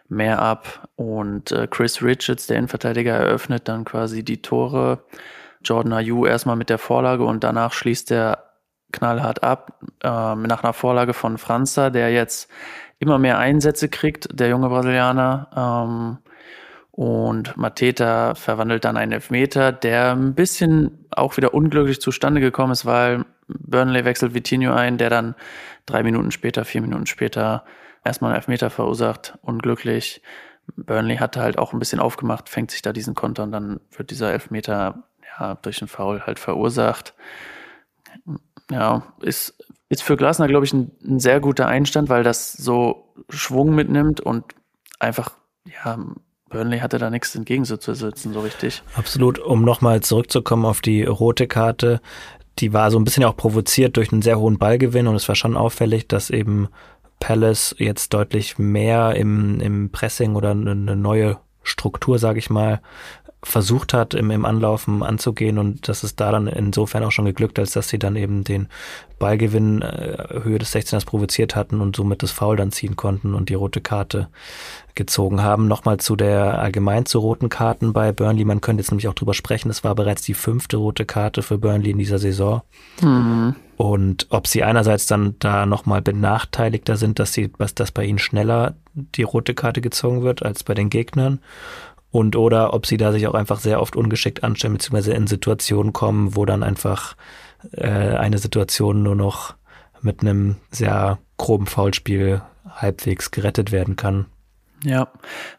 mehr 0.09 0.41
ab 0.41 0.89
und 0.97 1.53
äh, 1.53 1.69
Chris 1.71 2.03
Richards, 2.03 2.47
der 2.47 2.57
Innenverteidiger, 2.57 3.15
eröffnet 3.15 3.69
dann 3.69 3.85
quasi 3.85 4.25
die 4.25 4.43
Tore. 4.43 5.05
Jordan 5.69 5.93
Ayew 5.93 6.27
erstmal 6.27 6.57
mit 6.57 6.71
der 6.71 6.79
Vorlage 6.79 7.25
und 7.25 7.45
danach 7.45 7.73
schließt 7.73 8.11
er 8.11 8.45
knallhart 8.93 9.43
ab 9.43 9.81
äh, 10.03 10.09
nach 10.09 10.63
einer 10.63 10.73
Vorlage 10.73 11.13
von 11.13 11.39
Franza, 11.39 11.91
der 11.91 12.11
jetzt 12.11 12.51
immer 12.99 13.19
mehr 13.19 13.39
Einsätze 13.39 13.89
kriegt, 13.89 14.29
der 14.33 14.49
junge 14.49 14.69
Brasilianer. 14.69 15.49
Ähm, 15.57 16.19
und 16.91 17.57
Mateta 17.57 18.35
verwandelt 18.35 18.85
dann 18.85 18.97
einen 18.97 19.13
Elfmeter, 19.13 19.71
der 19.71 20.17
ein 20.17 20.35
bisschen 20.35 21.07
auch 21.11 21.37
wieder 21.37 21.55
unglücklich 21.55 22.01
zustande 22.01 22.41
gekommen 22.41 22.73
ist, 22.73 22.87
weil 22.87 23.25
Burnley 23.47 24.05
wechselt 24.05 24.35
Vitinho 24.35 24.73
ein, 24.73 24.99
der 24.99 25.09
dann 25.09 25.37
drei 25.87 26.03
Minuten 26.03 26.33
später, 26.33 26.65
vier 26.65 26.81
Minuten 26.81 27.07
später 27.07 27.65
erstmal 28.05 28.33
einen 28.33 28.39
Elfmeter 28.39 28.71
verursacht. 28.71 29.39
Unglücklich. 29.43 30.23
Burnley 30.77 31.19
hatte 31.19 31.41
halt 31.41 31.57
auch 31.57 31.73
ein 31.73 31.79
bisschen 31.79 32.01
aufgemacht, 32.01 32.49
fängt 32.49 32.73
sich 32.73 32.83
da 32.83 32.93
diesen 32.93 33.15
Konter 33.15 33.45
und 33.45 33.53
dann 33.53 33.81
wird 33.97 34.11
dieser 34.11 34.33
Elfmeter 34.33 35.05
ja, 35.39 35.55
durch 35.57 35.81
einen 35.81 35.89
Foul 35.89 36.23
halt 36.23 36.39
verursacht. 36.39 37.15
Ja, 38.71 39.03
ist, 39.21 39.65
ist 39.89 40.03
für 40.03 40.17
Glasner, 40.17 40.49
glaube 40.49 40.67
ich, 40.67 40.73
ein, 40.73 40.91
ein, 41.05 41.21
sehr 41.21 41.41
guter 41.41 41.67
Einstand, 41.67 42.09
weil 42.09 42.23
das 42.23 42.53
so 42.53 43.15
Schwung 43.29 43.75
mitnimmt 43.75 44.21
und 44.21 44.45
einfach, 44.99 45.33
ja, 45.65 45.99
Burnley 46.51 46.79
hatte 46.79 46.99
da 46.99 47.11
nichts 47.11 47.35
entgegenzusetzen, 47.35 48.33
so 48.33 48.41
richtig. 48.41 48.83
Absolut. 48.97 49.39
Um 49.39 49.65
nochmal 49.65 50.01
zurückzukommen 50.01 50.65
auf 50.65 50.81
die 50.81 51.05
rote 51.05 51.47
Karte, 51.47 52.01
die 52.59 52.73
war 52.73 52.91
so 52.91 52.99
ein 52.99 53.05
bisschen 53.05 53.25
auch 53.25 53.37
provoziert 53.37 53.97
durch 53.97 54.13
einen 54.13 54.23
sehr 54.23 54.39
hohen 54.39 54.59
Ballgewinn 54.59 55.07
und 55.07 55.15
es 55.15 55.29
war 55.29 55.35
schon 55.35 55.57
auffällig, 55.57 56.09
dass 56.09 56.31
eben 56.31 56.69
Palace 57.21 57.75
jetzt 57.79 58.15
deutlich 58.15 58.59
mehr 58.59 59.15
im, 59.15 59.61
im 59.61 59.91
Pressing 59.91 60.35
oder 60.37 60.51
eine 60.53 60.97
neue 60.97 61.39
Struktur, 61.63 62.19
sage 62.19 62.39
ich 62.39 62.51
mal, 62.51 62.81
versucht 63.43 63.95
hat, 63.95 64.15
im, 64.15 64.31
im 64.31 64.45
Anlaufen 64.45 65.03
anzugehen 65.03 65.59
und 65.59 65.89
das 65.89 66.03
ist 66.03 66.19
da 66.19 66.33
dann 66.33 66.49
insofern 66.49 67.05
auch 67.05 67.13
schon 67.13 67.25
geglückt, 67.25 67.59
als 67.59 67.71
dass 67.71 67.89
sie 67.89 67.99
dann 67.99 68.17
eben 68.17 68.43
den 68.43 68.69
Ballgewinn 69.21 69.83
äh, 69.83 70.41
Höhe 70.43 70.59
des 70.59 70.75
16ers 70.75 71.07
provoziert 71.07 71.55
hatten 71.55 71.81
und 71.81 71.95
somit 71.95 72.23
das 72.25 72.33
Foul 72.33 72.57
dann 72.57 72.73
ziehen 72.73 72.97
konnten 72.97 73.35
und 73.35 73.49
die 73.49 73.55
rote 73.55 73.81
Karte 73.81 74.29
gezogen 74.97 75.41
haben. 75.43 75.69
Nochmal 75.69 75.99
zu 75.99 76.17
der 76.17 76.59
allgemein 76.59 77.07
zu 77.07 77.21
roten 77.21 77.49
Karten 77.49 77.93
bei 77.93 78.11
Burnley. 78.11 78.45
Man 78.45 78.61
könnte 78.61 78.83
jetzt 78.83 78.91
nämlich 78.91 79.07
auch 79.07 79.15
drüber 79.15 79.35
sprechen. 79.35 79.71
Es 79.71 79.85
war 79.85 79.95
bereits 79.95 80.23
die 80.23 80.35
fünfte 80.35 80.77
rote 80.77 81.05
Karte 81.05 81.43
für 81.43 81.59
Burnley 81.59 81.91
in 81.91 81.99
dieser 81.99 82.19
Saison. 82.19 82.63
Mhm. 83.01 83.55
Und 83.77 84.27
ob 84.31 84.49
sie 84.49 84.65
einerseits 84.65 85.07
dann 85.07 85.37
da 85.39 85.65
nochmal 85.65 86.03
benachteiligter 86.03 86.97
sind, 86.97 87.21
dass 87.21 87.33
sie, 87.33 87.53
was 87.59 87.77
das 87.77 87.93
bei 87.93 88.05
ihnen 88.05 88.19
schneller 88.19 88.75
die 88.95 89.23
rote 89.23 89.55
Karte 89.55 89.81
gezogen 89.81 90.23
wird 90.23 90.43
als 90.43 90.65
bei 90.65 90.75
den 90.75 90.91
Gegnern 90.91 91.39
und 92.19 92.35
oder 92.35 92.75
ob 92.75 92.85
sie 92.85 92.97
da 92.97 93.13
sich 93.13 93.29
auch 93.29 93.35
einfach 93.35 93.61
sehr 93.61 93.81
oft 93.81 93.95
ungeschickt 93.95 94.43
anstellen, 94.43 94.75
beziehungsweise 94.75 95.13
in 95.13 95.29
Situationen 95.29 95.93
kommen, 95.93 96.35
wo 96.35 96.45
dann 96.45 96.65
einfach 96.65 97.15
äh, 97.71 97.87
eine 97.87 98.39
Situation 98.39 99.05
nur 99.05 99.15
noch 99.15 99.55
mit 100.03 100.23
einem 100.23 100.57
sehr 100.73 101.19
groben 101.37 101.67
Foulspiel 101.67 102.43
halbwegs 102.69 103.31
gerettet 103.31 103.71
werden 103.71 103.95
kann. 103.95 104.27
Ja, 104.83 105.09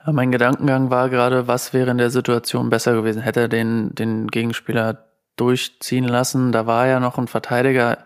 mein 0.05 0.31
Gedankengang 0.31 0.89
war 0.89 1.09
gerade, 1.09 1.47
was 1.47 1.73
wäre 1.73 1.91
in 1.91 1.97
der 1.97 2.09
Situation 2.09 2.69
besser 2.69 2.93
gewesen? 2.93 3.21
Hätte 3.21 3.39
er 3.39 3.47
den, 3.47 3.95
den 3.95 4.27
Gegenspieler 4.27 5.05
durchziehen 5.37 6.05
lassen? 6.05 6.51
Da 6.51 6.67
war 6.67 6.87
ja 6.87 6.99
noch 6.99 7.17
ein 7.17 7.27
Verteidiger 7.27 7.99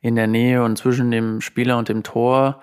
in 0.00 0.16
der 0.16 0.26
Nähe 0.26 0.64
und 0.64 0.78
zwischen 0.78 1.12
dem 1.12 1.40
Spieler 1.40 1.78
und 1.78 1.88
dem 1.88 2.02
Tor 2.02 2.60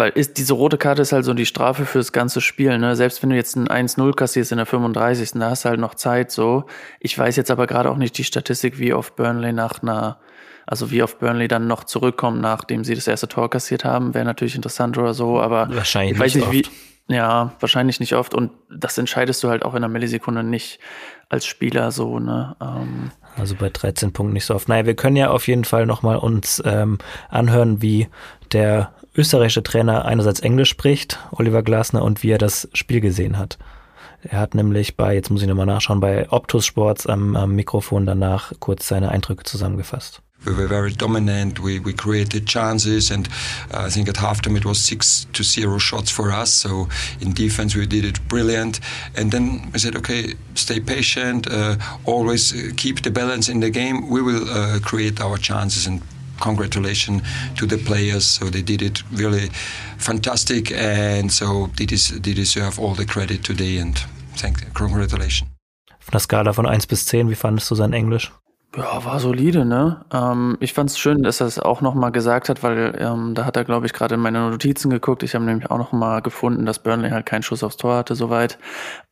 Weil 0.00 0.12
ist, 0.12 0.38
diese 0.38 0.54
rote 0.54 0.78
Karte 0.78 1.02
ist 1.02 1.12
halt 1.12 1.26
so 1.26 1.34
die 1.34 1.44
Strafe 1.44 1.84
fürs 1.84 2.10
ganze 2.10 2.40
Spiel. 2.40 2.78
Ne? 2.78 2.96
Selbst 2.96 3.22
wenn 3.22 3.28
du 3.28 3.36
jetzt 3.36 3.54
ein 3.54 3.68
1-0 3.68 4.14
kassierst 4.14 4.50
in 4.50 4.56
der 4.56 4.64
35. 4.64 5.32
Da 5.34 5.50
hast 5.50 5.66
du 5.66 5.68
halt 5.68 5.78
noch 5.78 5.94
Zeit 5.94 6.30
so. 6.30 6.64
Ich 7.00 7.18
weiß 7.18 7.36
jetzt 7.36 7.50
aber 7.50 7.66
gerade 7.66 7.90
auch 7.90 7.98
nicht 7.98 8.16
die 8.16 8.24
Statistik, 8.24 8.78
wie 8.78 8.94
oft 8.94 9.14
Burnley 9.16 9.52
nach 9.52 9.82
einer, 9.82 10.18
also 10.66 10.90
wie 10.90 11.02
oft 11.02 11.18
Burnley 11.18 11.48
dann 11.48 11.66
noch 11.66 11.84
zurückkommt, 11.84 12.40
nachdem 12.40 12.82
sie 12.82 12.94
das 12.94 13.08
erste 13.08 13.28
Tor 13.28 13.50
kassiert 13.50 13.84
haben. 13.84 14.14
Wäre 14.14 14.24
natürlich 14.24 14.54
interessant 14.54 14.96
oder 14.96 15.12
so, 15.12 15.38
aber 15.38 15.68
Wahrscheinlich 15.70 16.14
ich 16.14 16.18
weiß 16.18 16.34
nicht 16.36 16.50
nicht, 16.50 16.70
wie. 16.70 17.14
Ja, 17.14 17.52
wahrscheinlich 17.60 18.00
nicht 18.00 18.14
oft. 18.14 18.32
Und 18.32 18.52
das 18.74 18.96
entscheidest 18.96 19.44
du 19.44 19.50
halt 19.50 19.64
auch 19.66 19.72
in 19.72 19.84
einer 19.84 19.88
Millisekunde 19.88 20.42
nicht 20.44 20.80
als 21.28 21.44
Spieler 21.44 21.90
so, 21.92 22.20
ne? 22.20 22.56
Ähm, 22.62 23.10
Also 23.36 23.54
bei 23.54 23.68
13 23.68 24.14
Punkten 24.14 24.32
nicht 24.32 24.46
so 24.46 24.54
oft. 24.54 24.68
Naja, 24.70 24.86
wir 24.86 24.94
können 24.94 25.16
ja 25.16 25.28
auf 25.28 25.46
jeden 25.46 25.64
Fall 25.64 25.84
nochmal 25.84 26.16
uns 26.16 26.62
ähm, 26.64 26.96
anhören, 27.28 27.82
wie 27.82 28.08
der 28.52 28.94
österreichische 29.16 29.62
Trainer 29.62 30.04
einerseits 30.04 30.40
Englisch 30.40 30.70
spricht, 30.70 31.18
Oliver 31.32 31.62
Glasner, 31.62 32.02
und 32.02 32.22
wie 32.22 32.30
er 32.30 32.38
das 32.38 32.68
Spiel 32.72 33.00
gesehen 33.00 33.38
hat. 33.38 33.58
Er 34.22 34.38
hat 34.38 34.54
nämlich 34.54 34.96
bei, 34.96 35.14
jetzt 35.14 35.30
muss 35.30 35.42
ich 35.42 35.48
nochmal 35.48 35.66
nachschauen, 35.66 36.00
bei 36.00 36.30
Optus 36.30 36.66
Sports 36.66 37.06
am, 37.06 37.36
am 37.36 37.54
Mikrofon 37.54 38.04
danach 38.04 38.52
kurz 38.60 38.86
seine 38.86 39.10
Eindrücke 39.10 39.44
zusammengefasst. 39.44 40.20
We 40.42 40.56
were 40.56 40.68
very 40.68 40.90
dominant. 40.90 41.58
We, 41.62 41.78
we 41.84 41.92
created 41.92 42.46
chances, 42.46 43.10
and 43.10 43.28
uh, 43.74 43.86
I 43.86 43.90
think 43.90 44.08
at 44.08 44.16
halftime 44.16 44.56
it 44.56 44.64
was 44.64 44.78
six 44.78 45.26
to 45.34 45.42
zero 45.42 45.78
shots 45.78 46.10
for 46.10 46.30
us. 46.30 46.50
So 46.50 46.88
in 47.20 47.34
defense 47.34 47.76
we 47.76 47.86
did 47.86 48.06
it 48.06 48.26
brilliant. 48.26 48.80
And 49.16 49.30
then 49.30 49.70
we 49.70 49.78
said, 49.78 49.96
okay, 49.96 50.34
stay 50.54 50.80
patient, 50.80 51.46
uh, 51.46 51.76
always 52.06 52.54
uh, 52.54 52.72
keep 52.76 53.02
the 53.02 53.10
balance 53.10 53.50
in 53.50 53.60
the 53.60 53.68
game. 53.68 54.08
We 54.08 54.22
will 54.22 54.48
uh, 54.48 54.78
create 54.80 55.20
our 55.20 55.36
chances. 55.36 55.86
And 55.86 56.00
congratulations 56.40 57.22
to 57.56 57.66
the 57.66 57.76
players. 57.76 58.26
So 58.26 58.50
they 58.50 58.62
did 58.62 58.82
it 58.82 59.02
really 59.12 59.50
fantastic, 59.98 60.72
and 60.72 61.30
so 61.30 61.70
they, 61.76 61.86
des 61.86 62.18
they 62.20 62.34
deserve 62.34 62.78
all 62.78 62.94
the 62.94 63.06
credit 63.06 63.44
today. 63.44 63.78
And 63.78 63.96
thank, 64.36 64.72
congratulations. 64.74 65.48
Auf 66.00 66.12
einer 66.12 66.20
Skala 66.20 66.52
von 66.52 66.66
1 66.66 66.86
bis 66.86 67.06
10, 67.06 67.28
wie 67.28 67.34
fandest 67.34 67.70
du 67.70 67.74
sein 67.74 67.92
Englisch? 67.92 68.32
Ja, 68.76 69.04
war 69.04 69.18
solide, 69.18 69.64
ne? 69.64 70.04
Ähm, 70.12 70.56
ich 70.60 70.74
fand's 70.74 70.96
schön, 70.96 71.24
dass 71.24 71.40
er 71.40 71.48
es 71.48 71.58
auch 71.58 71.80
nochmal 71.80 72.12
gesagt 72.12 72.48
hat, 72.48 72.62
weil 72.62 72.94
ähm, 73.00 73.34
da 73.34 73.44
hat 73.44 73.56
er, 73.56 73.64
glaube 73.64 73.86
ich, 73.86 73.92
gerade 73.92 74.14
in 74.14 74.20
meine 74.20 74.48
Notizen 74.48 74.90
geguckt. 74.90 75.24
Ich 75.24 75.34
habe 75.34 75.44
nämlich 75.44 75.68
auch 75.72 75.78
nochmal 75.78 76.22
gefunden, 76.22 76.66
dass 76.66 76.78
Burnley 76.78 77.10
halt 77.10 77.26
keinen 77.26 77.42
Schuss 77.42 77.64
aufs 77.64 77.76
Tor 77.76 77.96
hatte, 77.96 78.14
soweit. 78.14 78.58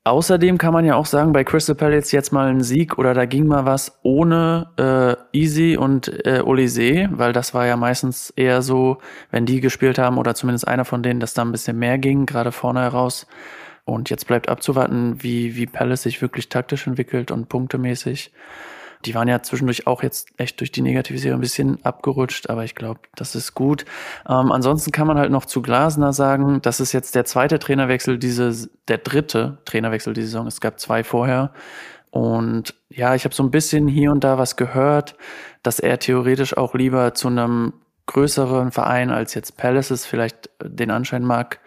Außerdem 0.05 0.59
kann 0.59 0.73
man 0.73 0.85
ja 0.85 0.95
auch 0.95 1.07
sagen, 1.07 1.33
bei 1.33 1.43
Crystal 1.43 1.75
Palace 1.75 2.13
jetzt 2.13 2.33
mal 2.33 2.47
ein 2.49 2.63
Sieg 2.63 2.99
oder 2.99 3.15
da 3.15 3.25
ging 3.27 3.49
mal 3.49 3.67
was 3.67 3.99
ohne 4.05 4.69
äh, 4.77 5.37
Easy 5.37 5.77
und 5.77 6.25
äh, 6.25 6.41
Olise, 6.41 7.09
weil 7.11 7.33
das 7.33 7.53
war 7.53 7.67
ja 7.67 7.77
meistens 7.77 8.31
eher 8.37 8.63
so, 8.63 8.99
wenn 9.33 9.45
die 9.45 9.61
gespielt 9.61 9.99
haben 9.99 10.19
oder 10.19 10.37
zumindest 10.37 10.69
einer 10.69 10.85
von 10.85 11.03
denen, 11.03 11.19
dass 11.19 11.35
da 11.35 11.43
ein 11.43 11.51
bisschen 11.53 11.77
mehr 11.79 11.99
ging, 11.99 12.27
gerade 12.27 12.53
vorne 12.53 12.81
heraus. 12.83 13.27
Und 13.85 14.09
jetzt 14.09 14.29
bleibt 14.29 14.49
abzuwarten, 14.49 15.21
wie, 15.23 15.57
wie 15.57 15.67
Palace 15.67 16.05
sich 16.05 16.23
wirklich 16.23 16.49
taktisch 16.49 16.87
entwickelt 16.87 17.33
und 17.33 17.49
punktemäßig. 17.49 18.31
Die 19.05 19.15
waren 19.15 19.29
ja 19.29 19.43
zwischendurch 19.43 19.87
auch 19.87 20.03
jetzt 20.03 20.29
echt 20.39 20.61
durch 20.61 20.73
die 20.73 20.83
negative 20.83 21.19
Serie 21.19 21.37
ein 21.37 21.41
bisschen 21.41 21.85
abgerutscht, 21.85 22.51
aber 22.51 22.65
ich 22.65 22.75
glaube, 22.75 23.01
das 23.15 23.35
ist 23.35 23.55
gut. 23.55 23.85
Ähm, 24.29 24.51
ansonsten 24.51 24.93
kann 24.93 25.07
man 25.07 25.19
halt 25.19 25.31
noch 25.31 25.45
zu 25.45 25.63
Glasner 25.63 26.13
sagen, 26.13 26.61
das 26.63 26.81
ist 26.81 26.93
jetzt 26.93 27.15
der 27.15 27.25
zweite 27.25 27.59
Trainerwechsel, 27.59 28.19
diese, 28.19 28.69
der 28.89 28.99
dritte 28.99 29.59
Trainerwechsel 29.65 30.15
diese 30.15 30.29
Saison. 30.29 30.47
Es 30.47 30.61
gab 30.61 30.81
zwei 30.81 31.05
vorher. 31.05 31.53
Und 32.11 32.75
ja, 32.89 33.15
ich 33.15 33.25
habe 33.25 33.35
so 33.35 33.43
ein 33.43 33.51
bisschen 33.51 33.87
hier 33.87 34.11
und 34.11 34.25
da 34.25 34.39
was 34.39 34.57
gehört, 34.57 35.17
dass 35.63 35.79
er 35.79 35.99
theoretisch 35.99 36.57
auch 36.57 36.75
lieber 36.75 37.15
zu 37.15 37.29
einem 37.29 37.75
größeren 38.07 38.73
Verein 38.73 39.11
als 39.11 39.35
jetzt 39.35 39.57
Palaces 39.57 40.07
vielleicht 40.07 40.51
den 40.63 40.91
Anschein 40.91 41.23
mag, 41.23 41.61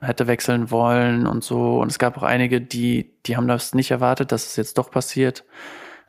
hätte 0.00 0.26
wechseln 0.26 0.70
wollen 0.70 1.26
und 1.26 1.44
so. 1.44 1.80
Und 1.80 1.90
es 1.90 1.98
gab 1.98 2.16
auch 2.16 2.22
einige, 2.22 2.60
die, 2.60 3.12
die 3.26 3.36
haben 3.36 3.48
das 3.48 3.74
nicht 3.74 3.90
erwartet, 3.90 4.32
dass 4.32 4.46
es 4.46 4.56
jetzt 4.56 4.78
doch 4.78 4.90
passiert. 4.90 5.44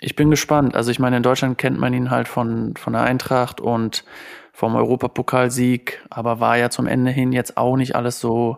Ich 0.03 0.15
bin 0.15 0.31
gespannt. 0.31 0.75
Also 0.75 0.89
ich 0.89 0.97
meine, 0.97 1.17
in 1.17 1.23
Deutschland 1.23 1.59
kennt 1.59 1.79
man 1.79 1.93
ihn 1.93 2.09
halt 2.09 2.27
von, 2.27 2.75
von 2.75 2.93
der 2.93 3.03
Eintracht 3.03 3.61
und 3.61 4.03
vom 4.51 4.75
Europapokalsieg, 4.75 6.03
aber 6.09 6.39
war 6.39 6.57
ja 6.57 6.71
zum 6.71 6.87
Ende 6.87 7.11
hin 7.11 7.31
jetzt 7.31 7.55
auch 7.55 7.77
nicht 7.77 7.95
alles 7.95 8.19
so 8.19 8.57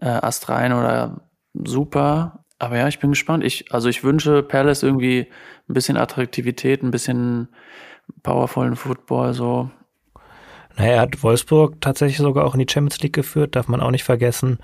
äh, 0.00 0.06
astrein 0.06 0.72
oder 0.72 1.20
super. 1.54 2.44
Aber 2.58 2.76
ja, 2.76 2.88
ich 2.88 2.98
bin 2.98 3.10
gespannt. 3.10 3.44
Ich, 3.44 3.72
also 3.72 3.88
ich 3.88 4.02
wünsche 4.02 4.42
Palace 4.42 4.82
irgendwie 4.82 5.28
ein 5.68 5.74
bisschen 5.74 5.96
Attraktivität, 5.96 6.82
ein 6.82 6.90
bisschen 6.90 7.48
powervollen 8.24 8.74
Football, 8.74 9.34
so. 9.34 9.70
Naja, 10.76 10.92
er 10.94 11.00
hat 11.02 11.22
Wolfsburg 11.22 11.80
tatsächlich 11.80 12.18
sogar 12.18 12.44
auch 12.44 12.54
in 12.54 12.60
die 12.60 12.70
Champions 12.70 13.00
League 13.00 13.14
geführt, 13.14 13.54
darf 13.54 13.68
man 13.68 13.80
auch 13.80 13.92
nicht 13.92 14.04
vergessen. 14.04 14.58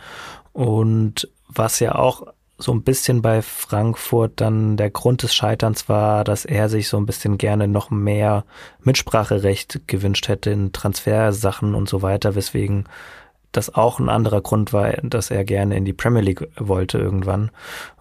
Und 0.52 1.28
was 1.48 1.78
ja 1.78 1.94
auch 1.94 2.26
so 2.62 2.72
ein 2.72 2.82
bisschen 2.82 3.22
bei 3.22 3.42
Frankfurt 3.42 4.40
dann 4.40 4.76
der 4.76 4.90
Grund 4.90 5.22
des 5.22 5.34
Scheiterns 5.34 5.88
war, 5.88 6.24
dass 6.24 6.44
er 6.44 6.68
sich 6.68 6.88
so 6.88 6.96
ein 6.96 7.06
bisschen 7.06 7.38
gerne 7.38 7.68
noch 7.68 7.90
mehr 7.90 8.44
Mitspracherecht 8.82 9.82
gewünscht 9.86 10.28
hätte 10.28 10.50
in 10.50 10.72
Transfersachen 10.72 11.74
und 11.74 11.88
so 11.88 12.02
weiter, 12.02 12.34
weswegen 12.34 12.88
das 13.52 13.74
auch 13.74 13.98
ein 13.98 14.08
anderer 14.08 14.40
Grund 14.40 14.72
war, 14.72 14.92
dass 15.02 15.30
er 15.30 15.44
gerne 15.44 15.76
in 15.76 15.84
die 15.84 15.92
Premier 15.92 16.22
League 16.22 16.48
wollte 16.56 16.98
irgendwann, 16.98 17.50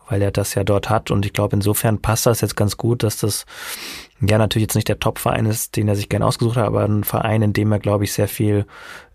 weil 0.08 0.22
er 0.22 0.32
das 0.32 0.56
ja 0.56 0.64
dort 0.64 0.90
hat. 0.90 1.12
Und 1.12 1.26
ich 1.26 1.34
glaube, 1.34 1.56
insofern 1.56 2.02
passt 2.02 2.26
das 2.26 2.42
jetzt 2.42 2.56
ganz 2.56 2.78
gut, 2.78 3.04
dass 3.04 3.18
das 3.18 3.46
ja 4.22 4.38
natürlich 4.38 4.68
jetzt 4.68 4.76
nicht 4.76 4.88
der 4.88 5.00
Top-Verein 5.00 5.46
ist, 5.46 5.76
den 5.76 5.88
er 5.88 5.96
sich 5.96 6.10
gerne 6.10 6.26
ausgesucht 6.26 6.56
hat, 6.58 6.66
aber 6.66 6.86
ein 6.86 7.04
Verein, 7.04 7.42
in 7.42 7.54
dem 7.54 7.72
er, 7.72 7.80
glaube 7.80 8.06
ich, 8.06 8.14
sehr 8.14 8.28
viel 8.28 8.66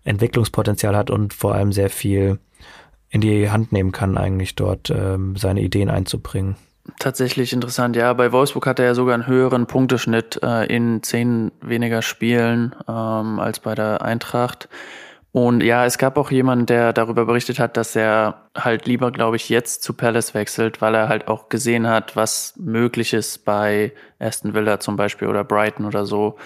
Entwicklungspotenzial 0.03 0.95
hat 0.95 1.09
und 1.09 1.33
vor 1.33 1.55
allem 1.55 1.71
sehr 1.71 1.89
viel 1.89 2.39
in 3.09 3.21
die 3.21 3.49
Hand 3.49 3.71
nehmen 3.71 3.91
kann, 3.91 4.17
eigentlich 4.17 4.55
dort 4.55 4.89
ähm, 4.89 5.35
seine 5.35 5.61
Ideen 5.61 5.89
einzubringen. 5.89 6.55
Tatsächlich 6.99 7.51
interessant, 7.53 7.95
ja. 7.95 8.13
Bei 8.13 8.31
Wolfsburg 8.31 8.65
hat 8.65 8.79
er 8.79 8.85
ja 8.85 8.95
sogar 8.95 9.13
einen 9.13 9.27
höheren 9.27 9.67
Punkteschnitt 9.67 10.39
äh, 10.41 10.65
in 10.65 11.03
zehn 11.03 11.51
weniger 11.61 12.01
Spielen 12.01 12.75
ähm, 12.87 13.39
als 13.39 13.59
bei 13.59 13.75
der 13.75 14.01
Eintracht. 14.01 14.69
Und 15.33 15.61
ja, 15.61 15.85
es 15.85 15.97
gab 15.97 16.17
auch 16.17 16.31
jemanden, 16.31 16.65
der 16.65 16.93
darüber 16.93 17.25
berichtet 17.25 17.59
hat, 17.59 17.77
dass 17.77 17.95
er 17.95 18.47
halt 18.57 18.87
lieber, 18.87 19.11
glaube 19.11 19.35
ich, 19.35 19.49
jetzt 19.49 19.83
zu 19.83 19.93
Palace 19.93 20.33
wechselt, 20.33 20.81
weil 20.81 20.95
er 20.95 21.09
halt 21.09 21.27
auch 21.27 21.49
gesehen 21.49 21.85
hat, 21.85 22.15
was 22.15 22.53
möglich 22.57 23.13
ist 23.13 23.45
bei 23.45 23.93
Aston 24.17 24.53
Villa 24.53 24.79
zum 24.79 24.95
Beispiel 24.95 25.27
oder 25.27 25.43
Brighton 25.43 25.85
oder 25.85 26.05
so, 26.05 26.37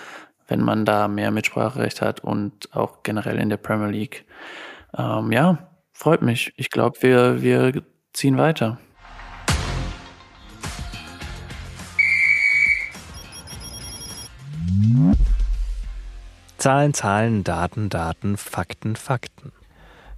wenn 0.47 0.61
man 0.61 0.83
da 0.83 1.07
mehr 1.07 1.31
Mitspracherecht 1.31 2.01
hat 2.01 2.21
und 2.21 2.75
auch 2.75 3.03
generell 3.03 3.37
in 3.37 3.49
der 3.49 3.57
Premier 3.57 3.87
League. 3.87 4.25
Ähm, 4.97 5.31
ja, 5.31 5.59
freut 6.01 6.23
mich. 6.23 6.51
Ich 6.57 6.71
glaube, 6.71 6.97
wir, 7.01 7.43
wir 7.43 7.83
ziehen 8.11 8.35
weiter. 8.39 8.79
Zahlen, 16.57 16.95
Zahlen, 16.95 17.43
Daten, 17.43 17.89
Daten, 17.89 18.35
Fakten, 18.37 18.95
Fakten. 18.95 19.51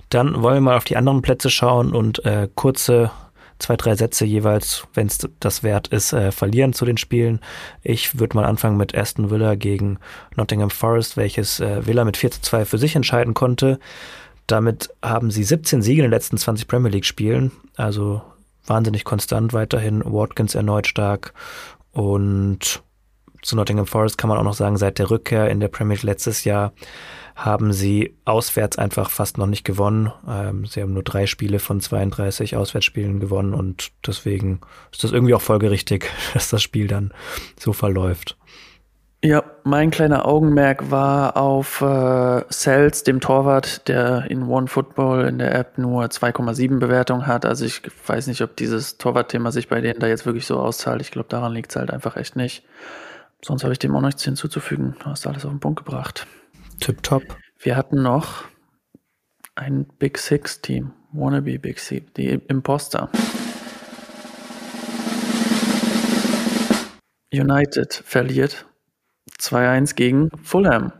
Dann 0.07 0.41
wollen 0.41 0.55
wir 0.55 0.61
mal 0.61 0.77
auf 0.77 0.85
die 0.85 0.95
anderen 0.95 1.21
Plätze 1.21 1.49
schauen 1.49 1.93
und 1.93 2.23
äh, 2.23 2.47
kurze 2.55 3.11
zwei, 3.59 3.75
drei 3.75 3.95
Sätze 3.95 4.23
jeweils, 4.23 4.87
wenn 4.93 5.07
es 5.07 5.27
das 5.41 5.63
wert 5.63 5.89
ist, 5.89 6.13
äh, 6.13 6.31
verlieren 6.31 6.71
zu 6.71 6.85
den 6.85 6.97
Spielen. 6.97 7.41
Ich 7.81 8.19
würde 8.19 8.37
mal 8.37 8.45
anfangen 8.45 8.77
mit 8.77 8.95
Aston 8.95 9.31
Villa 9.31 9.55
gegen 9.55 9.99
Nottingham 10.37 10.69
Forest, 10.69 11.17
welches 11.17 11.59
äh, 11.59 11.85
Villa 11.85 12.05
mit 12.05 12.15
4 12.15 12.31
zu 12.31 12.41
2 12.41 12.65
für 12.65 12.77
sich 12.77 12.95
entscheiden 12.95 13.33
konnte. 13.33 13.79
Damit 14.47 14.89
haben 15.01 15.31
sie 15.31 15.43
17 15.43 15.81
Siege 15.81 16.01
in 16.01 16.05
den 16.05 16.11
letzten 16.11 16.37
20 16.37 16.67
Premier 16.67 16.91
League 16.91 17.05
Spielen, 17.05 17.51
also 17.75 18.21
wahnsinnig 18.65 19.03
konstant 19.03 19.53
weiterhin. 19.53 20.03
Watkins 20.05 20.55
erneut 20.55 20.87
stark 20.87 21.33
und 21.91 22.83
zu 23.41 23.55
Nottingham 23.55 23.85
Forest 23.85 24.17
kann 24.17 24.29
man 24.29 24.37
auch 24.37 24.43
noch 24.43 24.53
sagen, 24.53 24.77
seit 24.77 24.99
der 24.99 25.09
Rückkehr 25.09 25.49
in 25.49 25.59
der 25.59 25.67
Premier 25.67 25.95
League 25.95 26.03
letztes 26.03 26.45
Jahr 26.45 26.73
haben 27.35 27.73
sie 27.73 28.15
auswärts 28.25 28.77
einfach 28.77 29.09
fast 29.09 29.37
noch 29.37 29.47
nicht 29.47 29.63
gewonnen. 29.63 30.11
Ähm, 30.27 30.65
sie 30.65 30.81
haben 30.81 30.93
nur 30.93 31.03
drei 31.03 31.25
Spiele 31.25 31.59
von 31.59 31.81
32 31.81 32.55
Auswärtsspielen 32.55 33.19
gewonnen 33.19 33.53
und 33.53 33.91
deswegen 34.05 34.61
ist 34.91 35.03
das 35.03 35.11
irgendwie 35.11 35.33
auch 35.33 35.41
folgerichtig, 35.41 36.09
dass 36.33 36.49
das 36.49 36.61
Spiel 36.61 36.87
dann 36.87 37.13
so 37.59 37.73
verläuft. 37.73 38.37
Ja, 39.25 39.41
mein 39.63 39.89
kleiner 39.89 40.27
Augenmerk 40.27 40.91
war 40.91 41.37
auf 41.37 41.79
äh, 41.79 42.43
Cells, 42.51 43.03
dem 43.03 43.21
Torwart, 43.21 43.87
der 43.87 44.29
in 44.29 44.43
One 44.43 44.67
Football 44.67 45.29
in 45.29 45.37
der 45.37 45.55
App 45.55 45.77
nur 45.77 46.03
2,7 46.03 46.79
Bewertung 46.79 47.25
hat. 47.25 47.45
Also 47.45 47.63
ich 47.63 47.81
weiß 48.05 48.27
nicht, 48.27 48.41
ob 48.41 48.57
dieses 48.57 48.97
Torwartthema 48.97 49.51
sich 49.51 49.69
bei 49.69 49.79
denen 49.79 50.01
da 50.01 50.07
jetzt 50.07 50.25
wirklich 50.25 50.45
so 50.45 50.59
auszahlt. 50.59 50.99
Ich 50.99 51.09
glaube, 51.09 51.29
daran 51.29 51.53
liegt 51.53 51.71
es 51.71 51.77
halt 51.77 51.89
einfach 51.89 52.17
echt 52.17 52.35
nicht. 52.35 52.65
Sonst 53.41 53.63
habe 53.63 53.71
ich 53.71 53.79
dem 53.79 53.95
auch 53.95 54.01
nichts 54.01 54.25
hinzuzufügen. 54.25 54.97
Du 54.99 55.05
hast 55.05 55.25
alles 55.25 55.45
auf 55.45 55.51
den 55.51 55.61
Punkt 55.61 55.85
gebracht. 55.85 56.27
Tipptopp. 56.81 57.23
Wir 57.57 57.77
hatten 57.77 58.01
noch 58.01 58.43
ein 59.55 59.85
Big 59.99 60.17
Six 60.17 60.59
Team. 60.59 60.91
Wannabe 61.13 61.59
Big 61.59 61.79
Six, 61.79 62.11
die 62.17 62.27
Imposter. 62.27 63.09
United 67.31 67.93
verliert 68.05 68.65
2-1 69.39 69.95
gegen 69.95 70.29
Fulham. 70.43 70.93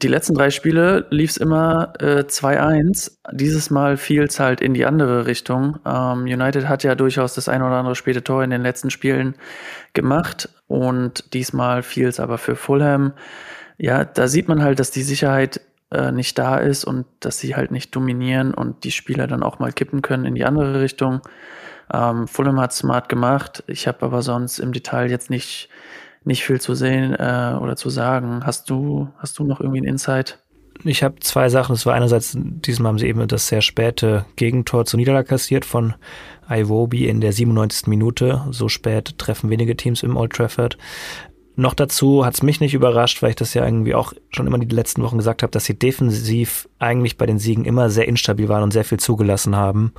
Die 0.00 0.08
letzten 0.08 0.34
drei 0.34 0.50
Spiele 0.50 1.06
lief 1.10 1.30
es 1.30 1.36
immer 1.38 1.92
äh, 1.98 2.20
2-1. 2.20 3.18
Dieses 3.32 3.70
Mal 3.70 3.96
fiel 3.96 4.22
es 4.22 4.38
halt 4.38 4.60
in 4.60 4.72
die 4.72 4.86
andere 4.86 5.26
Richtung. 5.26 5.80
Ähm, 5.84 6.22
United 6.22 6.68
hat 6.68 6.84
ja 6.84 6.94
durchaus 6.94 7.34
das 7.34 7.48
ein 7.48 7.62
oder 7.62 7.76
andere 7.76 7.96
späte 7.96 8.22
Tor 8.22 8.44
in 8.44 8.50
den 8.50 8.62
letzten 8.62 8.90
Spielen 8.90 9.34
gemacht 9.94 10.48
und 10.68 11.34
diesmal 11.34 11.82
fiel 11.82 12.06
es 12.06 12.20
aber 12.20 12.38
für 12.38 12.54
Fulham. 12.54 13.12
Ja, 13.76 14.04
da 14.04 14.28
sieht 14.28 14.46
man 14.46 14.62
halt, 14.62 14.78
dass 14.78 14.92
die 14.92 15.02
Sicherheit 15.02 15.60
äh, 15.90 16.12
nicht 16.12 16.38
da 16.38 16.58
ist 16.58 16.84
und 16.84 17.06
dass 17.18 17.40
sie 17.40 17.56
halt 17.56 17.72
nicht 17.72 17.96
dominieren 17.96 18.54
und 18.54 18.84
die 18.84 18.92
Spieler 18.92 19.26
dann 19.26 19.42
auch 19.42 19.58
mal 19.58 19.72
kippen 19.72 20.00
können 20.02 20.26
in 20.26 20.36
die 20.36 20.44
andere 20.44 20.80
Richtung. 20.80 21.22
Ähm, 21.92 22.28
Fulham 22.28 22.60
hat 22.60 22.72
smart 22.72 23.08
gemacht. 23.08 23.64
Ich 23.66 23.88
habe 23.88 24.04
aber 24.04 24.22
sonst 24.22 24.60
im 24.60 24.72
Detail 24.72 25.10
jetzt 25.10 25.28
nicht 25.30 25.70
nicht 26.28 26.44
viel 26.44 26.60
zu 26.60 26.74
sehen 26.74 27.14
äh, 27.14 27.56
oder 27.60 27.74
zu 27.74 27.90
sagen. 27.90 28.44
Hast 28.44 28.70
du, 28.70 29.08
hast 29.18 29.38
du 29.38 29.44
noch 29.44 29.60
irgendwie 29.60 29.78
einen 29.78 29.88
Insight? 29.88 30.38
Ich 30.84 31.02
habe 31.02 31.18
zwei 31.20 31.48
Sachen. 31.48 31.74
Es 31.74 31.86
war 31.86 31.94
einerseits, 31.94 32.36
diesmal 32.36 32.90
haben 32.90 32.98
sie 32.98 33.08
eben 33.08 33.26
das 33.26 33.48
sehr 33.48 33.62
späte 33.62 34.26
Gegentor 34.36 34.84
zur 34.84 34.98
Niederlage 34.98 35.28
kassiert 35.28 35.64
von 35.64 35.94
Iwobi 36.48 37.08
in 37.08 37.20
der 37.20 37.32
97. 37.32 37.88
Minute. 37.88 38.42
So 38.50 38.68
spät 38.68 39.18
treffen 39.18 39.50
wenige 39.50 39.76
Teams 39.76 40.04
im 40.04 40.16
Old 40.16 40.32
Trafford. 40.32 40.78
Noch 41.56 41.74
dazu 41.74 42.24
hat 42.24 42.34
es 42.34 42.42
mich 42.44 42.60
nicht 42.60 42.74
überrascht, 42.74 43.20
weil 43.20 43.30
ich 43.30 43.36
das 43.36 43.52
ja 43.54 43.64
irgendwie 43.64 43.96
auch 43.96 44.12
schon 44.30 44.46
immer 44.46 44.58
die 44.58 44.72
letzten 44.72 45.02
Wochen 45.02 45.16
gesagt 45.16 45.42
habe, 45.42 45.50
dass 45.50 45.64
sie 45.64 45.76
defensiv 45.76 46.68
eigentlich 46.78 47.16
bei 47.16 47.26
den 47.26 47.40
Siegen 47.40 47.64
immer 47.64 47.90
sehr 47.90 48.06
instabil 48.06 48.48
waren 48.48 48.62
und 48.62 48.72
sehr 48.72 48.84
viel 48.84 49.00
zugelassen 49.00 49.56
haben. 49.56 49.92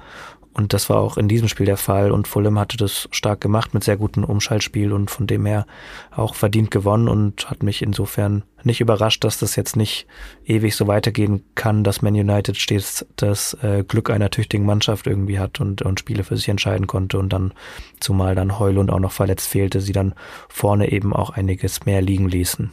Und 0.54 0.74
das 0.74 0.90
war 0.90 1.00
auch 1.00 1.18
in 1.18 1.28
diesem 1.28 1.48
Spiel 1.48 1.66
der 1.66 1.78
Fall. 1.78 2.12
Und 2.12 2.28
Fulham 2.28 2.60
hatte 2.60 2.76
das 2.76 3.08
stark 3.12 3.40
gemacht 3.40 3.74
mit 3.74 3.84
sehr 3.84 3.98
gutem 3.98 4.24
Umschaltspiel 4.24 4.92
und 4.92 5.12
von 5.12 5.28
dem 5.28 5.46
her 5.46 5.66
auch 6.12 6.36
verdient 6.36 6.72
gewonnen 6.72 7.08
und 7.08 7.50
hat 7.50 7.64
mich 7.64 7.82
insofern 7.82 8.44
nicht 8.64 8.82
überrascht, 8.82 9.24
dass 9.24 9.40
das 9.40 9.56
jetzt 9.56 9.76
nicht 9.76 10.08
ewig 10.46 10.76
so 10.76 10.88
weitergehen 10.88 11.44
kann, 11.56 11.84
dass 11.84 12.02
Man 12.02 12.16
United 12.16 12.58
stets 12.58 13.06
das 13.16 13.54
äh, 13.62 13.84
Glück 13.88 14.10
einer 14.10 14.32
tüchtigen 14.32 14.66
Mannschaft 14.66 15.08
irgendwie 15.08 15.40
hat 15.40 15.62
und, 15.62 15.82
und 15.82 16.00
Spiele 16.00 16.24
für 16.24 16.36
sich 16.36 16.50
entscheiden 16.50 16.88
konnte 16.88 17.20
und 17.20 17.32
dann, 17.32 17.54
zumal 18.00 18.36
dann 18.36 18.60
Heulund 18.60 18.92
auch 18.92 19.00
noch 19.00 19.12
verletzt 19.12 19.48
fehlte, 19.48 19.82
sie 19.82 19.94
dann 19.94 20.14
vorne 20.50 20.92
eben 20.92 21.14
auch 21.14 21.30
einiges 21.30 21.86
mehr 21.86 22.02
liegen 22.02 22.28
ließen. 22.28 22.72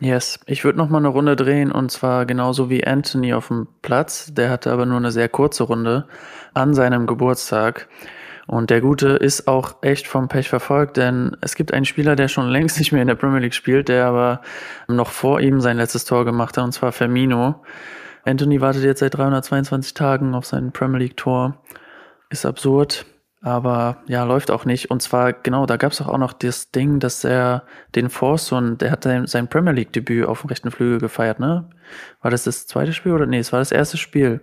Yes, 0.00 0.38
ich 0.46 0.64
würde 0.64 0.78
noch 0.78 0.88
mal 0.88 0.98
eine 0.98 1.08
Runde 1.08 1.34
drehen 1.34 1.72
und 1.72 1.90
zwar 1.90 2.24
genauso 2.24 2.70
wie 2.70 2.86
Anthony 2.86 3.34
auf 3.34 3.48
dem 3.48 3.66
Platz. 3.82 4.32
Der 4.32 4.48
hatte 4.48 4.70
aber 4.70 4.86
nur 4.86 4.96
eine 4.96 5.10
sehr 5.10 5.28
kurze 5.28 5.64
Runde 5.64 6.06
an 6.54 6.72
seinem 6.72 7.06
Geburtstag. 7.06 7.88
Und 8.46 8.70
der 8.70 8.80
Gute 8.80 9.08
ist 9.08 9.48
auch 9.48 9.82
echt 9.82 10.06
vom 10.06 10.28
Pech 10.28 10.48
verfolgt, 10.48 10.96
denn 10.96 11.36
es 11.40 11.54
gibt 11.54 11.74
einen 11.74 11.84
Spieler, 11.84 12.16
der 12.16 12.28
schon 12.28 12.48
längst 12.50 12.78
nicht 12.78 12.92
mehr 12.92 13.02
in 13.02 13.08
der 13.08 13.16
Premier 13.16 13.40
League 13.40 13.54
spielt, 13.54 13.88
der 13.88 14.06
aber 14.06 14.40
noch 14.86 15.10
vor 15.10 15.40
ihm 15.40 15.60
sein 15.60 15.76
letztes 15.76 16.04
Tor 16.04 16.24
gemacht 16.24 16.56
hat, 16.56 16.64
und 16.64 16.72
zwar 16.72 16.92
Firmino. 16.92 17.62
Anthony 18.24 18.60
wartet 18.60 18.84
jetzt 18.84 19.00
seit 19.00 19.16
322 19.16 19.94
Tagen 19.94 20.34
auf 20.34 20.46
sein 20.46 20.70
Premier 20.72 20.98
League 20.98 21.16
Tor. 21.16 21.60
Ist 22.30 22.46
absurd. 22.46 23.04
Aber 23.40 23.98
ja, 24.08 24.24
läuft 24.24 24.50
auch 24.50 24.64
nicht. 24.64 24.90
Und 24.90 25.00
zwar, 25.00 25.32
genau, 25.32 25.64
da 25.64 25.76
gab 25.76 25.92
es 25.92 26.00
auch 26.00 26.18
noch 26.18 26.32
das 26.32 26.72
Ding, 26.72 26.98
dass 26.98 27.22
er 27.22 27.62
den 27.94 28.10
Forson, 28.10 28.78
der 28.78 28.90
hat 28.90 29.04
sein 29.04 29.48
Premier 29.48 29.72
League-Debüt 29.72 30.26
auf 30.26 30.40
dem 30.40 30.48
rechten 30.48 30.70
Flügel 30.70 30.98
gefeiert, 30.98 31.38
ne? 31.38 31.68
War 32.20 32.30
das 32.30 32.44
das 32.44 32.66
zweite 32.66 32.92
Spiel 32.92 33.12
oder 33.12 33.26
nee, 33.26 33.38
es 33.38 33.52
war 33.52 33.60
das 33.60 33.72
erste 33.72 33.96
Spiel 33.96 34.40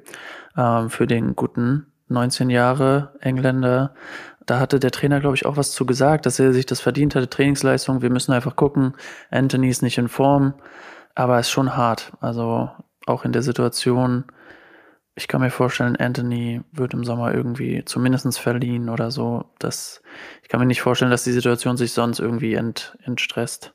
ähm, 0.58 0.90
für 0.90 1.08
den 1.08 1.36
guten 1.36 1.88
19 2.08 2.50
Jahre 2.50 3.14
Engländer. 3.20 3.94
Da 4.46 4.60
hatte 4.60 4.80
der 4.80 4.92
Trainer, 4.92 5.20
glaube 5.20 5.36
ich, 5.36 5.46
auch 5.46 5.58
was 5.58 5.72
zu 5.72 5.86
gesagt, 5.86 6.26
dass 6.26 6.40
er 6.40 6.54
sich 6.54 6.66
das 6.66 6.80
verdient 6.80 7.16
hatte, 7.16 7.30
Trainingsleistung. 7.30 8.02
Wir 8.02 8.12
müssen 8.12 8.32
einfach 8.32 8.56
gucken. 8.56 8.94
Anthony 9.32 9.70
ist 9.70 9.82
nicht 9.82 9.98
in 9.98 10.08
Form, 10.08 10.54
aber 11.16 11.40
ist 11.40 11.50
schon 11.50 11.76
hart. 11.76 12.14
Also 12.22 12.70
auch 13.08 13.26
in 13.26 13.34
der 13.34 13.42
Situation 13.42 14.26
ich 15.16 15.28
kann 15.30 15.42
mir 15.42 15.50
vorstellen, 15.50 15.96
Anthony 15.96 16.62
wird 16.74 16.94
im 16.94 17.06
Sommer 17.06 17.34
irgendwie 17.34 17.84
zumindest 17.86 18.38
verliehen 18.38 18.90
oder 18.90 19.12
so. 19.12 19.46
Das, 19.60 20.02
ich 20.44 20.50
kann 20.50 20.60
mir 20.60 20.66
nicht 20.66 20.82
vorstellen, 20.82 21.12
dass 21.12 21.24
die 21.24 21.32
Situation 21.32 21.78
sich 21.78 21.94
sonst 21.94 22.20
irgendwie 22.20 22.56
ent, 22.56 22.98
entstresst. 23.04 23.74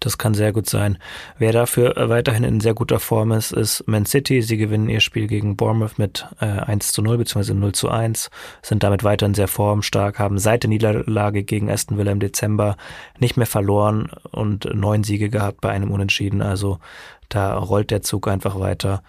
Das 0.00 0.18
kann 0.18 0.34
sehr 0.34 0.52
gut 0.52 0.68
sein. 0.68 0.98
Wer 1.38 1.52
dafür 1.52 1.94
weiterhin 2.08 2.42
in 2.42 2.58
sehr 2.58 2.74
guter 2.74 2.98
Form 2.98 3.30
ist, 3.30 3.52
ist 3.52 3.86
Man 3.86 4.04
City. 4.04 4.42
Sie 4.42 4.56
gewinnen 4.56 4.88
ihr 4.88 4.98
Spiel 4.98 5.28
gegen 5.28 5.56
Bournemouth 5.56 5.96
mit 5.96 6.26
äh, 6.40 6.46
1 6.46 6.90
zu 6.90 7.02
0 7.02 7.18
bzw. 7.18 7.54
0 7.54 7.72
zu 7.72 7.88
1, 7.88 8.28
sind 8.62 8.82
damit 8.82 9.04
weiterhin 9.04 9.34
sehr 9.34 9.46
formstark, 9.46 10.18
haben 10.18 10.38
seit 10.38 10.64
der 10.64 10.70
Niederlage 10.70 11.44
gegen 11.44 11.70
Aston 11.70 11.98
Villa 11.98 12.10
im 12.10 12.18
Dezember 12.18 12.76
nicht 13.20 13.36
mehr 13.36 13.46
verloren 13.46 14.10
und 14.32 14.68
neun 14.74 15.04
Siege 15.04 15.30
gehabt 15.30 15.60
bei 15.60 15.70
einem 15.70 15.92
Unentschieden. 15.92 16.42
Also 16.42 16.80
da 17.28 17.56
rollt 17.56 17.92
der 17.92 18.02
Zug 18.02 18.26
einfach 18.26 18.58
weiter. 18.58 19.04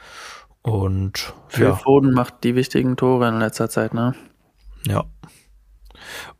Und 0.64 1.34
Phil 1.50 1.68
ja. 1.68 1.76
Foden 1.76 2.14
macht 2.14 2.44
die 2.44 2.56
wichtigen 2.56 2.96
Tore 2.96 3.28
in 3.28 3.40
letzter 3.40 3.70
Zeit, 3.70 3.94
ne? 3.94 4.16
Ja. 4.88 5.06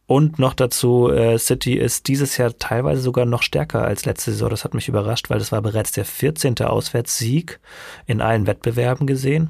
Und 0.06 0.40
noch 0.40 0.54
dazu, 0.54 1.10
äh, 1.10 1.38
City 1.38 1.76
ist 1.76 2.08
dieses 2.08 2.38
Jahr 2.38 2.58
teilweise 2.58 3.02
sogar 3.02 3.26
noch 3.26 3.42
stärker 3.42 3.84
als 3.84 4.06
letzte 4.06 4.32
Saison. 4.32 4.50
Das 4.50 4.64
hat 4.64 4.74
mich 4.74 4.88
überrascht, 4.88 5.30
weil 5.30 5.40
das 5.40 5.52
war 5.52 5.62
bereits 5.62 5.92
der 5.92 6.06
14. 6.06 6.60
Auswärtssieg 6.62 7.60
in 8.06 8.22
allen 8.22 8.48
Wettbewerben 8.48 9.08
gesehen. 9.08 9.50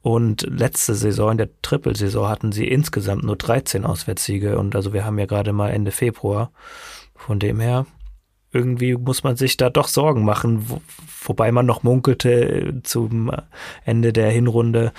Und 0.00 0.42
letzte 0.48 0.94
Saison, 0.94 1.32
in 1.32 1.38
der 1.38 1.50
Triple-Saison, 1.62 2.28
hatten 2.28 2.52
sie 2.52 2.66
insgesamt 2.66 3.24
nur 3.24 3.36
13 3.36 3.84
Auswärtssiege. 3.84 4.58
Und 4.58 4.74
also 4.76 4.92
wir 4.92 5.04
haben 5.04 5.18
ja 5.18 5.26
gerade 5.26 5.52
mal 5.52 5.70
Ende 5.70 5.90
Februar. 5.90 6.50
Von 7.14 7.38
dem 7.38 7.60
her, 7.60 7.86
irgendwie 8.52 8.96
muss 8.96 9.24
man 9.24 9.36
sich 9.36 9.56
da 9.56 9.68
doch 9.68 9.88
Sorgen 9.88 10.24
machen, 10.24 10.70
wo, 10.70 10.80
wobei 11.22 11.52
man 11.52 11.66
noch 11.66 11.82
munkelte 11.82 12.30
äh, 12.30 12.82
zum 12.82 13.30
Ende 13.84 14.12
der 14.12 14.30
Hinrunde, 14.30 14.92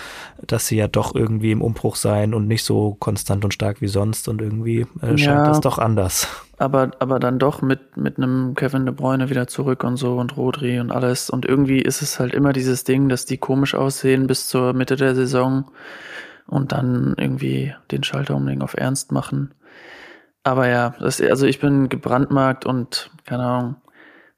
dass 0.45 0.67
sie 0.67 0.77
ja 0.77 0.87
doch 0.87 1.15
irgendwie 1.15 1.51
im 1.51 1.61
Umbruch 1.61 1.95
seien 1.95 2.33
und 2.33 2.47
nicht 2.47 2.63
so 2.63 2.95
konstant 2.99 3.43
und 3.43 3.53
stark 3.53 3.81
wie 3.81 3.87
sonst 3.87 4.27
und 4.27 4.41
irgendwie 4.41 4.81
äh, 5.01 5.17
scheint 5.17 5.39
ja, 5.39 5.47
das 5.47 5.61
doch 5.61 5.79
anders. 5.79 6.27
Aber, 6.59 6.91
aber 6.99 7.19
dann 7.19 7.39
doch 7.39 7.61
mit, 7.61 7.97
mit 7.97 8.17
einem 8.17 8.53
Kevin 8.53 8.85
De 8.85 8.93
Bruyne 8.93 9.29
wieder 9.29 9.47
zurück 9.47 9.83
und 9.83 9.97
so 9.97 10.17
und 10.17 10.37
Rodri 10.37 10.79
und 10.79 10.91
alles 10.91 11.29
und 11.29 11.45
irgendwie 11.45 11.81
ist 11.81 12.01
es 12.01 12.19
halt 12.19 12.35
immer 12.35 12.53
dieses 12.53 12.83
Ding, 12.83 13.09
dass 13.09 13.25
die 13.25 13.37
komisch 13.37 13.73
aussehen 13.73 14.27
bis 14.27 14.47
zur 14.47 14.73
Mitte 14.73 14.95
der 14.95 15.15
Saison 15.15 15.65
und 16.45 16.71
dann 16.71 17.15
irgendwie 17.17 17.73
den 17.91 18.03
Schalter 18.03 18.35
umlegen 18.35 18.61
auf 18.61 18.75
Ernst 18.75 19.11
machen. 19.11 19.53
Aber 20.43 20.67
ja, 20.67 20.95
das, 20.99 21.21
also 21.21 21.45
ich 21.45 21.59
bin 21.59 21.89
gebrandmarkt 21.89 22.65
und 22.65 23.11
keine 23.25 23.43
Ahnung, 23.43 23.75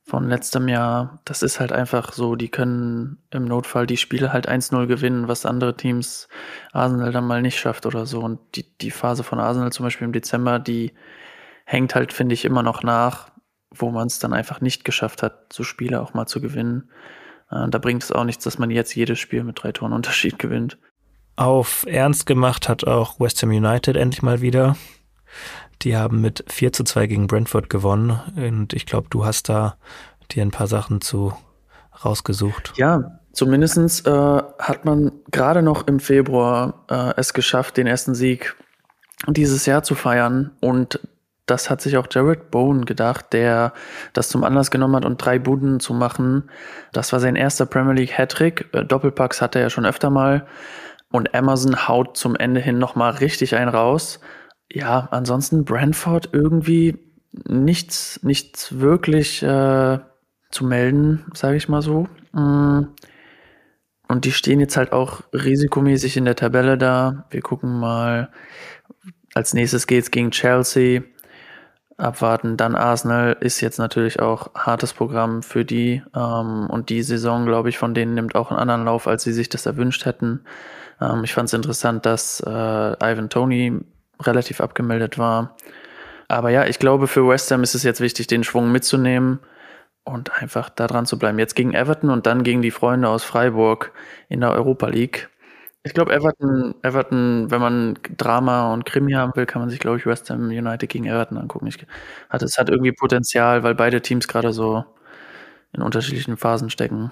von 0.03 0.27
letztem 0.27 0.67
Jahr, 0.67 1.21
das 1.25 1.41
ist 1.41 1.59
halt 1.59 1.71
einfach 1.71 2.11
so, 2.11 2.35
die 2.35 2.49
können 2.49 3.19
im 3.29 3.45
Notfall 3.45 3.87
die 3.87 3.97
Spiele 3.97 4.33
halt 4.33 4.49
1-0 4.49 4.87
gewinnen, 4.87 5.27
was 5.27 5.45
andere 5.45 5.77
Teams 5.77 6.27
Arsenal 6.73 7.11
dann 7.11 7.25
mal 7.25 7.41
nicht 7.41 7.59
schafft 7.59 7.85
oder 7.85 8.05
so. 8.05 8.19
Und 8.19 8.39
die, 8.55 8.65
die 8.79 8.91
Phase 8.91 9.23
von 9.23 9.39
Arsenal 9.39 9.71
zum 9.71 9.85
Beispiel 9.85 10.05
im 10.05 10.11
Dezember, 10.11 10.59
die 10.59 10.93
hängt 11.65 11.95
halt, 11.95 12.11
finde 12.13 12.33
ich, 12.33 12.43
immer 12.43 12.63
noch 12.63 12.83
nach, 12.83 13.29
wo 13.73 13.89
man 13.91 14.07
es 14.07 14.19
dann 14.19 14.33
einfach 14.33 14.59
nicht 14.59 14.83
geschafft 14.83 15.23
hat, 15.23 15.53
so 15.53 15.63
Spiele 15.63 16.01
auch 16.01 16.13
mal 16.13 16.25
zu 16.25 16.41
gewinnen. 16.41 16.89
Äh, 17.49 17.69
da 17.69 17.77
bringt 17.77 18.03
es 18.03 18.11
auch 18.11 18.25
nichts, 18.25 18.43
dass 18.43 18.57
man 18.57 18.69
jetzt 18.69 18.93
jedes 18.95 19.19
Spiel 19.19 19.43
mit 19.43 19.63
drei 19.63 19.71
Toren 19.71 19.93
Unterschied 19.93 20.39
gewinnt. 20.39 20.77
Auf 21.37 21.85
Ernst 21.87 22.25
gemacht 22.25 22.67
hat 22.67 22.85
auch 22.85 23.19
West 23.19 23.41
Ham 23.43 23.51
United 23.51 23.95
endlich 23.95 24.23
mal 24.23 24.41
wieder. 24.41 24.75
Die 25.81 25.97
haben 25.97 26.21
mit 26.21 26.43
4 26.47 26.73
zu 26.73 26.83
2 26.83 27.07
gegen 27.07 27.27
Brentford 27.27 27.69
gewonnen. 27.69 28.19
Und 28.35 28.73
ich 28.73 28.85
glaube, 28.85 29.07
du 29.09 29.25
hast 29.25 29.49
da 29.49 29.77
dir 30.31 30.43
ein 30.43 30.51
paar 30.51 30.67
Sachen 30.67 31.01
zu 31.01 31.33
rausgesucht. 32.03 32.73
Ja, 32.77 33.19
zumindest 33.33 34.07
äh, 34.07 34.11
hat 34.11 34.85
man 34.85 35.11
gerade 35.31 35.61
noch 35.61 35.87
im 35.87 35.99
Februar 35.99 36.85
äh, 36.89 37.13
es 37.17 37.33
geschafft, 37.33 37.77
den 37.77 37.87
ersten 37.87 38.15
Sieg 38.15 38.55
dieses 39.27 39.65
Jahr 39.65 39.83
zu 39.83 39.95
feiern. 39.95 40.51
Und 40.61 40.99
das 41.45 41.69
hat 41.69 41.81
sich 41.81 41.97
auch 41.97 42.07
Jared 42.09 42.51
Bowen 42.51 42.85
gedacht, 42.85 43.33
der 43.33 43.73
das 44.13 44.29
zum 44.29 44.43
Anlass 44.43 44.71
genommen 44.71 44.95
hat 44.95 45.05
und 45.05 45.17
drei 45.17 45.39
Buden 45.39 45.79
zu 45.79 45.93
machen. 45.93 46.49
Das 46.93 47.11
war 47.11 47.19
sein 47.19 47.35
erster 47.35 47.65
Premier 47.65 47.93
League 47.93 48.17
Hattrick. 48.17 48.69
Äh, 48.73 48.85
Doppelpacks 48.85 49.41
hatte 49.41 49.59
er 49.59 49.63
ja 49.63 49.69
schon 49.69 49.85
öfter 49.85 50.09
mal. 50.09 50.45
Und 51.11 51.35
Amazon 51.35 51.87
haut 51.87 52.15
zum 52.15 52.35
Ende 52.35 52.61
hin 52.61 52.79
nochmal 52.79 53.11
richtig 53.11 53.55
einen 53.55 53.69
raus 53.69 54.19
ja, 54.73 55.07
ansonsten 55.11 55.65
Brentford 55.65 56.29
irgendwie 56.31 56.97
nichts, 57.31 58.19
nichts 58.23 58.79
wirklich 58.79 59.41
äh, 59.43 59.99
zu 60.51 60.65
melden, 60.65 61.25
sage 61.33 61.57
ich 61.57 61.69
mal 61.69 61.81
so. 61.81 62.07
Mm. 62.33 62.87
Und 64.07 64.25
die 64.25 64.33
stehen 64.33 64.59
jetzt 64.59 64.75
halt 64.75 64.91
auch 64.91 65.21
risikomäßig 65.33 66.17
in 66.17 66.25
der 66.25 66.35
Tabelle 66.35 66.77
da. 66.77 67.25
Wir 67.29 67.41
gucken 67.41 67.79
mal. 67.79 68.29
Als 69.33 69.53
nächstes 69.53 69.87
geht's 69.87 70.11
gegen 70.11 70.31
Chelsea. 70.31 71.03
Abwarten. 71.97 72.57
Dann 72.57 72.75
Arsenal 72.75 73.37
ist 73.39 73.61
jetzt 73.61 73.77
natürlich 73.77 74.19
auch 74.19 74.53
hartes 74.55 74.91
Programm 74.93 75.43
für 75.43 75.63
die. 75.63 76.01
Ähm, 76.15 76.67
und 76.69 76.89
die 76.89 77.03
Saison, 77.03 77.45
glaube 77.45 77.69
ich, 77.69 77.77
von 77.77 77.93
denen 77.93 78.15
nimmt 78.15 78.35
auch 78.35 78.49
einen 78.49 78.59
anderen 78.59 78.85
Lauf, 78.85 79.07
als 79.07 79.23
sie 79.23 79.33
sich 79.33 79.49
das 79.49 79.65
erwünscht 79.65 80.05
hätten. 80.05 80.41
Ähm, 80.99 81.23
ich 81.23 81.33
fand 81.33 81.47
es 81.47 81.53
interessant, 81.53 82.05
dass 82.05 82.41
äh, 82.41 82.49
Ivan 82.49 83.29
Tony 83.29 83.81
relativ 84.27 84.61
abgemeldet 84.61 85.17
war. 85.17 85.55
Aber 86.27 86.49
ja, 86.49 86.65
ich 86.65 86.79
glaube, 86.79 87.07
für 87.07 87.27
West 87.27 87.51
Ham 87.51 87.63
ist 87.63 87.75
es 87.75 87.83
jetzt 87.83 88.01
wichtig, 88.01 88.27
den 88.27 88.43
Schwung 88.43 88.71
mitzunehmen. 88.71 89.39
und 90.03 90.33
einfach 90.41 90.69
da 90.69 90.87
dran 90.87 91.05
zu 91.05 91.19
bleiben. 91.19 91.39
Jetzt 91.39 91.55
gegen 91.55 91.73
Everton 91.73 92.09
und 92.09 92.25
dann 92.25 92.43
gegen 92.43 92.61
die 92.61 92.71
Freunde 92.71 93.09
aus 93.09 93.23
Freiburg 93.23 93.91
in 94.29 94.41
der 94.41 94.51
Europa 94.51 94.87
League. 94.87 95.29
Ich 95.83 95.93
glaube, 95.93 96.13
Everton, 96.13 96.75
Everton, 96.83 97.49
wenn 97.51 97.61
man 97.61 97.99
Drama 98.17 98.73
und 98.73 98.85
Krimi 98.85 99.13
haben 99.13 99.35
will, 99.35 99.45
kann 99.47 99.61
man 99.61 99.69
sich, 99.69 99.79
glaube 99.79 99.97
ich, 99.97 100.05
West 100.05 100.29
Ham 100.29 100.47
United 100.49 100.89
gegen 100.89 101.05
Everton 101.07 101.37
angucken. 101.37 101.67
Ich, 101.67 101.77
hat, 102.29 102.41
es 102.43 102.57
hat 102.57 102.69
irgendwie 102.69 102.91
Potenzial, 102.91 103.63
weil 103.63 103.75
beide 103.75 104.01
Teams 104.01 104.27
gerade 104.27 104.53
so 104.53 104.85
in 105.73 105.81
unterschiedlichen 105.81 106.37
Phasen 106.37 106.69
stecken. 106.69 107.11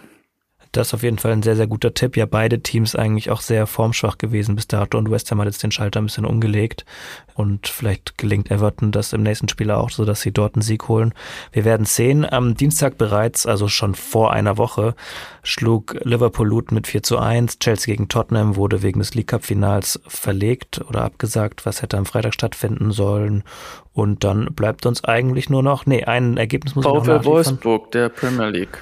Das 0.71 0.87
ist 0.87 0.93
auf 0.93 1.03
jeden 1.03 1.17
Fall 1.17 1.31
ein 1.31 1.41
sehr, 1.41 1.55
sehr 1.55 1.67
guter 1.67 1.93
Tipp. 1.93 2.15
Ja, 2.15 2.25
beide 2.25 2.61
Teams 2.61 2.95
eigentlich 2.95 3.31
auch 3.31 3.41
sehr 3.41 3.65
formschwach 3.65 4.17
gewesen 4.17 4.55
bis 4.55 4.67
dato 4.67 4.97
und 4.97 5.09
West 5.09 5.31
Ham 5.31 5.39
hat 5.39 5.47
jetzt 5.47 5.63
den 5.63 5.71
Schalter 5.71 5.99
ein 5.99 6.05
bisschen 6.05 6.25
umgelegt 6.25 6.85
und 7.33 7.67
vielleicht 7.67 8.17
gelingt 8.17 8.51
Everton 8.51 8.91
das 8.91 9.13
im 9.13 9.23
nächsten 9.23 9.47
Spiel 9.49 9.71
auch, 9.71 9.89
so 9.89 10.05
dass 10.05 10.21
sie 10.21 10.31
dort 10.31 10.55
einen 10.55 10.61
Sieg 10.61 10.87
holen. 10.87 11.13
Wir 11.51 11.65
werden 11.65 11.85
sehen. 11.85 12.29
Am 12.29 12.55
Dienstag 12.55 12.97
bereits, 12.97 13.45
also 13.45 13.67
schon 13.67 13.95
vor 13.95 14.33
einer 14.33 14.57
Woche, 14.57 14.93
schlug 15.41 15.95
Liverpool 16.03 16.47
Luton 16.47 16.75
mit 16.75 16.87
4 16.87 17.01
zu 17.01 17.17
1. 17.17 17.59
Chelsea 17.59 17.93
gegen 17.93 18.09
Tottenham 18.09 18.55
wurde 18.55 18.83
wegen 18.83 18.99
des 18.99 19.15
League 19.15 19.27
Cup 19.27 19.45
Finals 19.45 19.99
verlegt 20.07 20.81
oder 20.87 21.03
abgesagt, 21.03 21.65
was 21.65 21.81
hätte 21.81 21.97
am 21.97 22.05
Freitag 22.05 22.33
stattfinden 22.33 22.91
sollen. 22.91 23.43
Und 23.99 24.23
dann 24.23 24.45
bleibt 24.55 24.85
uns 24.85 25.03
eigentlich 25.03 25.49
nur 25.49 25.61
noch, 25.61 25.85
nee, 25.85 26.05
ein 26.05 26.37
Ergebnis 26.37 26.73
muss 26.73 26.85
VfL 26.85 26.99
ich 27.01 27.07
noch 27.07 27.25
Wolfsburg, 27.25 27.91
der 27.91 28.07
Premier 28.07 28.47
League. 28.47 28.81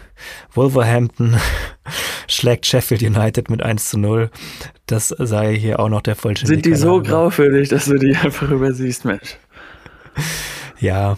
Wolverhampton 0.54 1.36
schlägt 2.28 2.68
Sheffield 2.68 3.02
United 3.02 3.50
mit 3.50 3.64
1 3.64 3.90
zu 3.90 3.98
0. 3.98 4.30
Das 4.86 5.08
sei 5.08 5.56
hier 5.56 5.80
auch 5.80 5.90
noch 5.90 6.04
der 6.04 6.16
Vollständigkeit. 6.16 6.64
Sind 6.64 6.72
die 6.72 6.80
so 6.80 7.02
grau 7.02 7.32
für 7.32 7.50
dich, 7.50 7.68
dass 7.70 7.86
du 7.86 7.98
die 7.98 8.16
einfach 8.16 8.52
übersiehst, 8.52 9.06
Mensch? 9.06 9.38
Ja. 10.80 11.18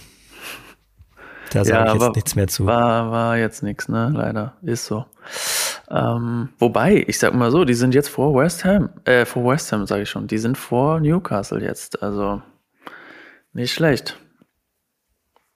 Da 1.51 1.65
sage 1.65 1.89
ja, 1.89 1.93
ich 1.93 2.01
jetzt 2.01 2.15
nichts 2.15 2.35
mehr 2.35 2.47
zu. 2.47 2.67
War, 2.67 3.11
war 3.11 3.37
jetzt 3.37 3.63
nichts, 3.63 3.89
ne? 3.89 4.13
Leider. 4.15 4.53
Ist 4.61 4.85
so. 4.85 5.07
Ähm, 5.91 6.47
wobei, 6.57 7.03
ich 7.05 7.19
sag 7.19 7.33
mal 7.33 7.51
so, 7.51 7.65
die 7.65 7.73
sind 7.73 7.93
jetzt 7.93 8.07
vor 8.07 8.33
West 8.33 8.63
Ham, 8.63 8.91
äh, 9.03 9.25
vor 9.25 9.43
West 9.51 9.73
Ham 9.73 9.85
sage 9.85 10.03
ich 10.03 10.09
schon, 10.09 10.27
die 10.27 10.37
sind 10.37 10.57
vor 10.57 11.01
Newcastle 11.01 11.61
jetzt. 11.61 12.01
Also 12.01 12.41
nicht 13.59 13.73
schlecht. 13.73 14.17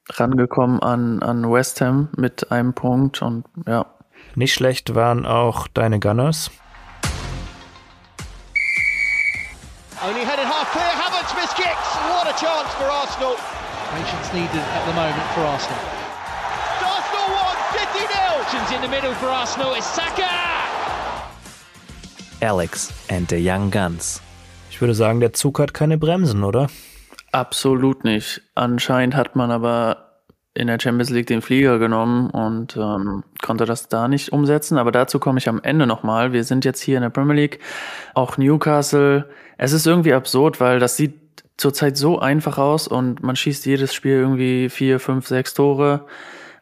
Rangekommen 0.10 0.82
an, 0.82 1.24
an 1.24 1.50
West 1.50 1.80
Ham 1.80 2.10
mit 2.18 2.52
einem 2.52 2.74
Punkt 2.74 3.22
und 3.22 3.46
ja. 3.66 3.86
Nicht 4.36 4.54
schlecht 4.54 4.94
waren 4.94 5.26
auch 5.26 5.68
deine 5.70 6.00
Gunners. 6.02 6.52
Only 10.06 10.26
headed 10.26 10.46
half 10.46 10.70
clear, 10.74 10.92
Havertz 10.92 11.34
missed 11.34 11.56
kicks. 11.56 11.90
What 12.12 12.28
a 12.28 12.36
chance 12.36 12.70
for 12.76 12.92
Arsenal. 12.92 13.36
Patience 13.96 14.34
needed 14.34 14.66
at 14.76 14.86
the 14.86 14.94
moment 14.94 15.28
for 15.34 15.46
Arsenal. 15.46 15.80
Arsenal 16.84 17.28
won, 17.32 17.56
City 17.72 18.04
nil. 18.12 18.76
in 18.76 18.82
the 18.82 18.90
middle 18.90 19.14
for 19.14 19.30
Arsenal 19.30 19.74
is 19.76 19.86
Saka. 19.86 20.28
Alex 22.42 22.92
and 23.10 23.30
the 23.30 23.38
Young 23.38 23.72
Guns. 23.72 24.22
Ich 24.70 24.82
würde 24.82 24.94
sagen, 24.94 25.22
der 25.22 25.32
Zug 25.32 25.60
hat 25.60 25.74
keine 25.74 25.98
Bremsen, 25.98 26.44
oder? 26.44 26.68
Absolut 27.34 28.04
nicht. 28.04 28.44
Anscheinend 28.54 29.16
hat 29.16 29.36
man 29.36 29.50
aber 29.50 30.22
in 30.54 30.68
der 30.68 30.78
Champions 30.80 31.10
League 31.10 31.26
den 31.26 31.42
Flieger 31.42 31.80
genommen 31.80 32.30
und 32.30 32.78
ähm, 32.78 33.24
konnte 33.42 33.66
das 33.66 33.88
da 33.88 34.08
nicht 34.08 34.32
umsetzen. 34.32 34.78
Aber 34.78 34.92
dazu 34.92 35.18
komme 35.18 35.40
ich 35.40 35.50
am 35.50 35.60
Ende 35.64 35.88
nochmal. 35.88 36.32
Wir 36.32 36.44
sind 36.44 36.64
jetzt 36.64 36.80
hier 36.80 36.98
in 36.98 37.02
der 37.02 37.10
Premier 37.10 37.34
League. 37.34 37.60
Auch 38.14 38.38
Newcastle. 38.38 39.28
Es 39.58 39.74
ist 39.74 39.88
irgendwie 39.88 40.14
absurd, 40.14 40.60
weil 40.60 40.78
das 40.78 40.96
sieht 40.96 41.20
zurzeit 41.58 41.98
so 41.98 42.20
einfach 42.20 42.60
aus 42.60 42.88
und 42.88 43.24
man 43.24 43.36
schießt 43.36 43.66
jedes 43.66 43.96
Spiel 43.96 44.18
irgendwie 44.18 44.70
vier, 44.70 45.00
fünf, 45.00 45.28
sechs 45.28 45.56
Tore. 45.56 46.06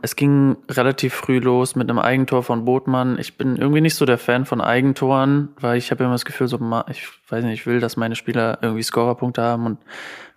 Es 0.04 0.16
ging 0.16 0.58
relativ 0.70 1.14
früh 1.14 1.40
los 1.40 1.76
mit 1.76 1.90
einem 1.90 2.00
Eigentor 2.00 2.42
von 2.42 2.66
Botmann. 2.66 3.20
Ich 3.20 3.38
bin 3.38 3.56
irgendwie 3.56 3.82
nicht 3.82 3.96
so 3.96 4.06
der 4.06 4.18
Fan 4.18 4.46
von 4.46 4.60
Eigentoren, 4.60 5.50
weil 5.60 5.78
ich 5.78 5.92
habe 5.92 6.04
immer 6.04 6.14
das 6.14 6.26
Gefühl, 6.26 6.48
so 6.48 6.58
ich 6.90 7.08
weiß 7.30 7.44
nicht, 7.44 7.54
ich 7.54 7.68
will, 7.68 7.80
dass 7.80 7.98
meine 7.98 8.16
Spieler 8.16 8.58
irgendwie 8.62 8.82
Scorerpunkte 8.82 9.44
haben 9.44 9.66
und 9.66 9.78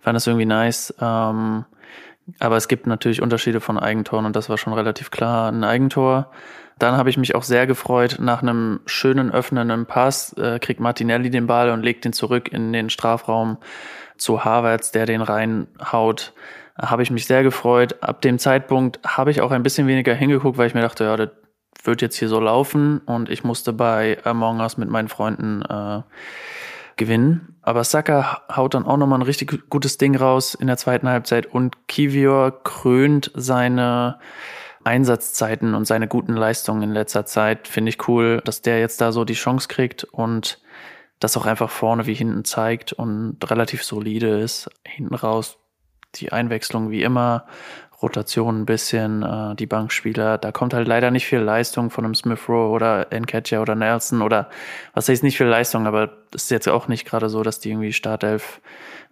fand 0.01 0.15
das 0.15 0.27
irgendwie 0.27 0.45
nice. 0.45 0.93
Ähm, 1.01 1.65
aber 2.39 2.57
es 2.57 2.67
gibt 2.67 2.85
natürlich 2.85 3.21
Unterschiede 3.21 3.59
von 3.59 3.79
Eigentoren 3.79 4.25
und 4.25 4.35
das 4.35 4.49
war 4.49 4.57
schon 4.57 4.73
relativ 4.73 5.09
klar 5.09 5.51
ein 5.51 5.63
Eigentor. 5.63 6.31
Dann 6.77 6.97
habe 6.97 7.09
ich 7.09 7.17
mich 7.17 7.35
auch 7.35 7.43
sehr 7.43 7.67
gefreut, 7.67 8.17
nach 8.19 8.41
einem 8.41 8.81
schönen 8.85 9.31
öffnenden 9.31 9.85
Pass 9.85 10.33
äh, 10.33 10.59
kriegt 10.59 10.79
Martinelli 10.79 11.29
den 11.29 11.47
Ball 11.47 11.69
und 11.71 11.83
legt 11.83 12.05
ihn 12.05 12.13
zurück 12.13 12.51
in 12.51 12.73
den 12.73 12.89
Strafraum 12.89 13.57
zu 14.17 14.43
Havertz, 14.43 14.91
der 14.91 15.05
den 15.05 15.21
reinhaut 15.21 16.33
habe 16.77 17.03
ich 17.03 17.11
mich 17.11 17.25
sehr 17.25 17.43
gefreut. 17.43 18.03
Ab 18.03 18.21
dem 18.21 18.39
Zeitpunkt 18.39 18.99
habe 19.05 19.31
ich 19.31 19.41
auch 19.41 19.51
ein 19.51 19.63
bisschen 19.63 19.87
weniger 19.87 20.13
hingeguckt, 20.13 20.57
weil 20.57 20.67
ich 20.67 20.73
mir 20.73 20.81
dachte, 20.81 21.05
ja, 21.05 21.15
das 21.15 21.29
wird 21.83 22.01
jetzt 22.01 22.17
hier 22.17 22.29
so 22.29 22.39
laufen 22.39 22.99
und 22.99 23.29
ich 23.29 23.43
musste 23.43 23.71
bei 23.71 24.17
Among 24.23 24.59
Us 24.59 24.77
mit 24.77 24.89
meinen 24.89 25.07
Freunden 25.07 25.61
äh, 25.61 26.01
gewinnen. 26.95 27.57
Aber 27.61 27.83
Saka 27.83 28.43
haut 28.53 28.73
dann 28.73 28.85
auch 28.85 28.97
nochmal 28.97 29.19
ein 29.19 29.23
richtig 29.23 29.69
gutes 29.69 29.97
Ding 29.97 30.15
raus 30.15 30.53
in 30.55 30.67
der 30.67 30.77
zweiten 30.77 31.07
Halbzeit 31.07 31.45
und 31.45 31.87
Kivior 31.87 32.63
krönt 32.63 33.31
seine 33.35 34.19
Einsatzzeiten 34.83 35.73
und 35.73 35.85
seine 35.85 36.07
guten 36.07 36.33
Leistungen 36.33 36.83
in 36.83 36.91
letzter 36.91 37.25
Zeit. 37.25 37.67
Finde 37.67 37.89
ich 37.89 38.07
cool, 38.07 38.41
dass 38.45 38.61
der 38.61 38.79
jetzt 38.79 39.01
da 39.01 39.11
so 39.11 39.25
die 39.25 39.33
Chance 39.33 39.67
kriegt 39.67 40.03
und 40.03 40.61
das 41.19 41.37
auch 41.37 41.45
einfach 41.45 41.69
vorne 41.69 42.05
wie 42.05 42.13
hinten 42.13 42.45
zeigt 42.45 42.93
und 42.93 43.37
relativ 43.49 43.83
solide 43.83 44.39
ist. 44.39 44.69
Hinten 44.85 45.15
raus 45.15 45.57
die 46.15 46.31
Einwechslung 46.31 46.89
wie 46.89 47.03
immer, 47.03 47.45
Rotation 48.01 48.61
ein 48.61 48.65
bisschen, 48.65 49.23
äh, 49.23 49.55
die 49.55 49.67
Bankspieler, 49.67 50.37
da 50.37 50.51
kommt 50.51 50.73
halt 50.73 50.87
leider 50.87 51.11
nicht 51.11 51.25
viel 51.25 51.39
Leistung 51.39 51.89
von 51.89 52.05
einem 52.05 52.15
Smith 52.15 52.49
Rowe 52.49 52.69
oder 52.69 53.11
Enketcher 53.11 53.61
oder 53.61 53.75
Nelson 53.75 54.21
oder 54.21 54.49
was 54.93 55.09
heißt 55.09 55.23
nicht 55.23 55.37
viel 55.37 55.47
Leistung, 55.47 55.87
aber 55.87 56.11
es 56.33 56.43
ist 56.43 56.51
jetzt 56.51 56.67
auch 56.67 56.87
nicht 56.87 57.05
gerade 57.05 57.29
so, 57.29 57.41
dass 57.41 57.59
die 57.59 57.69
irgendwie 57.69 57.93
Startelf 57.93 58.61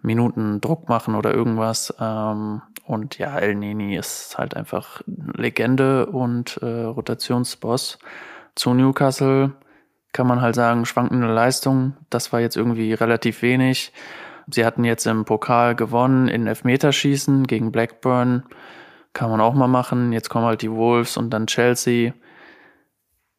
Minuten 0.02 0.60
Druck 0.60 0.88
machen 0.88 1.14
oder 1.14 1.32
irgendwas. 1.32 1.94
Ähm, 1.98 2.60
und 2.84 3.16
ja, 3.18 3.38
El 3.38 3.54
Nini 3.54 3.96
ist 3.96 4.36
halt 4.36 4.54
einfach 4.54 5.00
Legende 5.06 6.06
und 6.06 6.58
äh, 6.58 6.66
Rotationsboss. 6.66 7.98
Zu 8.54 8.74
Newcastle 8.74 9.52
kann 10.12 10.26
man 10.26 10.42
halt 10.42 10.54
sagen, 10.54 10.84
schwankende 10.84 11.32
Leistung. 11.32 11.96
Das 12.10 12.32
war 12.32 12.40
jetzt 12.40 12.56
irgendwie 12.56 12.92
relativ 12.92 13.40
wenig. 13.40 13.92
Sie 14.50 14.64
hatten 14.64 14.84
jetzt 14.84 15.06
im 15.06 15.24
Pokal 15.24 15.74
gewonnen 15.74 16.28
in 16.28 16.46
Elfmeterschießen 16.46 17.46
gegen 17.46 17.72
Blackburn. 17.72 18.44
Kann 19.12 19.30
man 19.30 19.40
auch 19.40 19.54
mal 19.54 19.68
machen. 19.68 20.12
Jetzt 20.12 20.28
kommen 20.28 20.46
halt 20.46 20.62
die 20.62 20.70
Wolves 20.70 21.16
und 21.16 21.30
dann 21.30 21.46
Chelsea. 21.46 22.12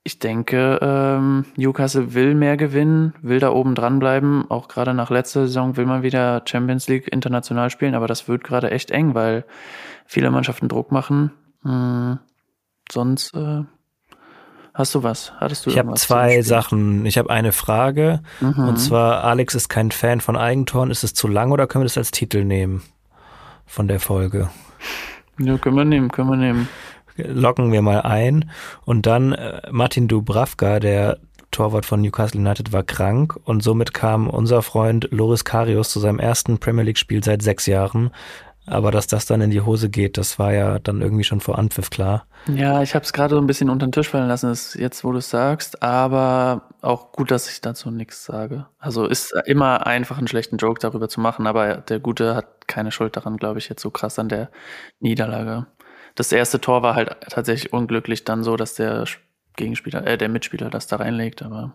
Ich 0.04 0.20
denke, 0.20 0.80
ähm, 0.82 1.46
Newcastle 1.58 2.14
will 2.14 2.36
mehr 2.36 2.58
gewinnen, 2.58 3.16
will 3.22 3.40
da 3.40 3.50
oben 3.52 3.74
dranbleiben. 3.74 4.50
Auch 4.50 4.68
gerade 4.68 4.94
nach 4.94 5.10
letzter 5.10 5.48
Saison 5.48 5.78
will 5.78 5.88
man 5.88 6.04
wieder 6.04 6.44
Champions 6.46 6.88
League 6.88 7.12
international 7.12 7.72
spielen, 7.72 7.96
aber 7.96 8.08
das 8.08 8.28
wird 8.28 8.44
gerade 8.44 8.70
echt 8.70 8.92
eng, 8.92 9.16
weil 9.16 9.46
viele 10.06 10.30
Mannschaften 10.30 10.68
Druck 10.68 10.92
machen. 10.92 11.32
Hm, 11.64 12.20
sonst 12.92 13.34
äh, 13.36 13.64
Hast 14.76 14.94
du 14.94 15.04
was? 15.04 15.32
Hattest 15.40 15.66
du 15.66 15.70
Ich 15.70 15.80
habe 15.80 15.94
zwei 15.94 16.42
Sachen. 16.42 17.06
Ich 17.06 17.18
habe 17.18 17.30
eine 17.30 17.54
Frage. 17.54 18.20
Mhm. 18.42 18.68
Und 18.68 18.78
zwar, 18.78 19.24
Alex 19.24 19.56
ist 19.56 19.70
kein 19.70 19.90
Fan 19.90 20.20
von 20.20 20.36
Eigentoren. 20.36 20.92
Ist 20.92 21.06
es 21.06 21.14
zu 21.14 21.30
lang 21.30 21.54
oder 21.54 21.66
können 21.66 21.84
wir 21.84 21.88
das 21.88 21.98
als 21.98 22.12
Titel 22.12 22.44
nehmen 22.44 22.84
von 23.66 23.88
der 23.88 24.02
Folge? 24.02 24.50
Ja, 25.40 25.58
können 25.58 25.78
wir 25.78 25.86
nehmen, 25.86 26.12
können 26.12 26.30
wir 26.30 26.36
nehmen. 26.36 26.68
Locken 27.16 27.72
wir 27.72 27.82
mal 27.82 28.02
ein. 28.02 28.52
Und 28.84 29.06
dann 29.06 29.32
äh, 29.32 29.62
Martin 29.72 30.10
Dubravka, 30.10 30.82
der 30.82 31.20
Torwart 31.52 31.86
von 31.86 32.02
Newcastle 32.02 32.42
United, 32.42 32.74
war 32.74 32.84
krank 32.84 33.40
und 33.46 33.64
somit 33.64 33.94
kam 33.94 34.30
unser 34.30 34.62
Freund 34.62 35.08
Loris 35.10 35.46
Karius 35.46 35.90
zu 35.90 36.02
seinem 36.02 36.20
ersten 36.20 36.58
Premier 36.58 36.84
League 36.84 36.98
Spiel 36.98 37.24
seit 37.24 37.42
sechs 37.42 37.66
Jahren. 37.66 38.12
Aber 38.68 38.92
dass 38.92 39.08
das 39.08 39.26
dann 39.26 39.42
in 39.42 39.52
die 39.52 39.62
Hose 39.62 39.90
geht, 39.90 40.18
das 40.18 40.40
war 40.40 40.54
ja 40.54 40.80
dann 40.80 41.02
irgendwie 41.02 41.24
schon 41.24 41.40
vor 41.40 41.60
Anpfiff 41.60 41.90
klar. 41.90 42.26
Ja, 42.48 42.82
ich 42.82 42.96
habe 42.96 43.06
es 43.06 43.14
gerade 43.14 43.36
so 43.36 43.42
ein 43.42 43.48
bisschen 43.48 43.70
unter 43.70 43.86
den 43.86 43.92
Tisch 43.92 44.10
fallen 44.10 44.28
lassen, 44.28 44.52
ist 44.52 44.76
jetzt, 44.76 45.04
wo 45.04 45.12
du 45.12 45.20
es 45.20 45.30
sagst, 45.30 45.84
aber 45.84 46.70
auch 46.82 47.12
gut, 47.12 47.32
dass 47.32 47.50
ich 47.50 47.62
dazu 47.62 47.92
nichts 47.92 48.26
sage. 48.26 48.66
Also 48.80 49.06
ist 49.06 49.34
immer 49.46 49.86
einfach 49.86 50.18
einen 50.18 50.28
schlechten 50.28 50.58
Joke 50.58 50.80
darüber 50.80 51.10
zu 51.10 51.20
machen, 51.20 51.48
aber 51.48 51.78
der 51.78 52.00
Gute 52.00 52.36
hat 52.36 52.68
keine 52.68 52.92
Schuld 52.92 53.16
daran, 53.16 53.38
glaube 53.38 53.60
ich, 53.60 53.70
jetzt 53.70 53.82
so 53.82 53.92
krass 53.92 54.18
an 54.20 54.30
der 54.30 54.50
Niederlage. 55.00 55.68
Das 56.16 56.32
erste 56.32 56.62
Tor 56.62 56.82
war 56.82 56.96
halt 56.96 57.16
tatsächlich 57.30 57.74
unglücklich 57.74 58.24
dann 58.24 58.44
so, 58.44 58.56
dass 58.56 58.76
der 58.76 59.06
Gegenspieler, 59.58 60.06
äh, 60.08 60.18
der 60.18 60.30
Mitspieler 60.30 60.70
das 60.70 60.88
da 60.88 60.98
reinlegt, 60.98 61.42
aber 61.42 61.74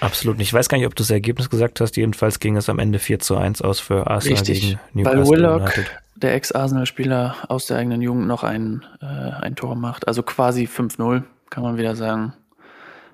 Absolut 0.00 0.38
nicht. 0.38 0.48
Ich 0.48 0.54
weiß 0.54 0.68
gar 0.68 0.78
nicht, 0.78 0.86
ob 0.86 0.94
du 0.94 1.02
das 1.02 1.10
Ergebnis 1.10 1.50
gesagt 1.50 1.80
hast. 1.80 1.96
Jedenfalls 1.96 2.40
ging 2.40 2.56
es 2.56 2.68
am 2.68 2.78
Ende 2.78 2.98
4 2.98 3.18
zu 3.20 3.36
1 3.36 3.62
aus 3.62 3.80
für 3.80 4.06
Arsenal 4.06 4.38
Richtig, 4.38 4.60
gegen 4.60 4.80
Newcastle 4.92 5.20
weil 5.20 5.30
Willock, 5.30 5.72
der 6.16 6.34
Ex-Arsenal-Spieler 6.34 7.36
aus 7.48 7.66
der 7.66 7.78
eigenen 7.78 8.02
Jugend, 8.02 8.26
noch 8.26 8.44
ein, 8.44 8.84
äh, 9.00 9.06
ein 9.06 9.56
Tor 9.56 9.76
macht. 9.76 10.06
Also 10.08 10.22
quasi 10.22 10.66
5-0, 10.66 11.22
kann 11.50 11.62
man 11.62 11.78
wieder 11.78 11.96
sagen. 11.96 12.34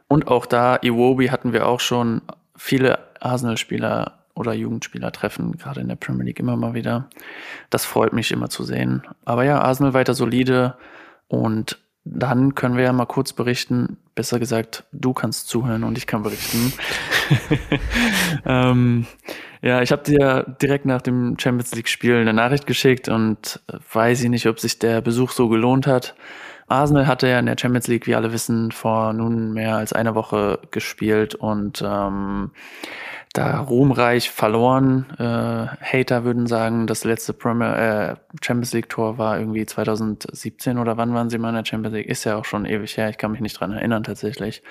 Und 0.09 0.29
auch 0.29 0.47
da, 0.47 0.79
Iwobi 0.83 1.29
hatten 1.29 1.53
wir 1.53 1.67
auch 1.67 1.81
schon 1.81 2.23
viele 2.57 2.99
Arsenal-Spieler 3.21 4.19
oder 4.35 4.55
Jugendspieler 4.55 5.13
treffen, 5.13 5.57
gerade 5.57 5.81
in 5.81 5.89
der 5.89 5.97
Premier 5.97 6.25
League 6.25 6.41
immer 6.41 6.57
mal 6.57 6.75
wieder. 6.75 7.09
Das 7.69 7.85
freut 7.85 8.13
mich 8.13 8.33
immer 8.33 8.49
zu 8.49 8.65
sehen. 8.65 9.03
Aber 9.25 9.45
ja, 9.45 9.61
Arsenal 9.61 9.95
weiter 9.95 10.15
solide 10.15 10.75
und 11.29 11.79
dann 12.05 12.55
können 12.55 12.77
wir 12.77 12.85
ja 12.85 12.93
mal 12.93 13.07
kurz 13.07 13.33
berichten. 13.33 13.99
Besser 14.15 14.39
gesagt, 14.39 14.85
du 14.93 15.13
kannst 15.13 15.49
zuhören 15.49 15.85
und 15.85 15.99
ich 15.99 16.07
kann 16.07 16.23
berichten. 16.23 16.73
ähm, 18.47 19.07
ja, 19.63 19.83
ich 19.83 19.93
habe 19.93 20.03
dir 20.03 20.57
direkt 20.63 20.87
nach 20.87 21.03
dem 21.03 21.39
Champions 21.39 21.75
League-Spiel 21.75 22.17
eine 22.17 22.33
Nachricht 22.33 22.67
geschickt 22.67 23.09
und 23.09 23.61
weiß 23.93 24.23
ich 24.23 24.31
nicht, 24.31 24.47
ob 24.47 24.59
sich 24.59 24.79
der 24.79 25.03
Besuch 25.03 25.31
so 25.33 25.49
gelohnt 25.49 25.87
hat. 25.87 26.15
Arsenal 26.71 27.07
hatte 27.07 27.29
ja 27.29 27.39
in 27.39 27.47
der 27.47 27.57
Champions 27.59 27.89
League, 27.89 28.07
wie 28.07 28.15
alle 28.15 28.33
wissen, 28.33 28.71
vor 28.71 29.13
nun 29.13 29.53
mehr 29.53 29.77
als 29.77 29.93
einer 29.93 30.15
Woche 30.15 30.61
gespielt 30.71 31.35
und 31.35 31.83
ähm, 31.85 32.53
da 33.33 33.61
ruhmreich 33.61 34.31
verloren. 34.31 35.07
Äh, 35.19 35.23
Hater 35.23 36.25
würden 36.25 36.47
sagen, 36.47 36.87
das 36.87 37.05
letzte 37.05 37.33
Premier, 37.33 37.77
äh, 37.77 38.17
Champions 38.45 38.73
League 38.73 38.89
Tor 38.89 39.19
war 39.19 39.39
irgendwie 39.39 39.67
2017 39.67 40.79
oder 40.79 40.97
wann 40.97 41.15
waren 41.15 41.31
sie 41.31 41.39
mal 41.39 41.51
in 41.51 41.57
der 41.57 41.65
Champions 41.65 41.95
League? 41.95 42.09
Ist 42.09 42.25
ja 42.25 42.37
auch 42.37 42.45
schon 42.45 42.65
ewig 42.67 42.97
her. 42.97 43.09
Ich 43.09 43.19
kann 43.19 43.33
mich 43.33 43.41
nicht 43.41 43.59
dran 43.59 43.73
erinnern 43.73 44.03
tatsächlich. 44.03 44.63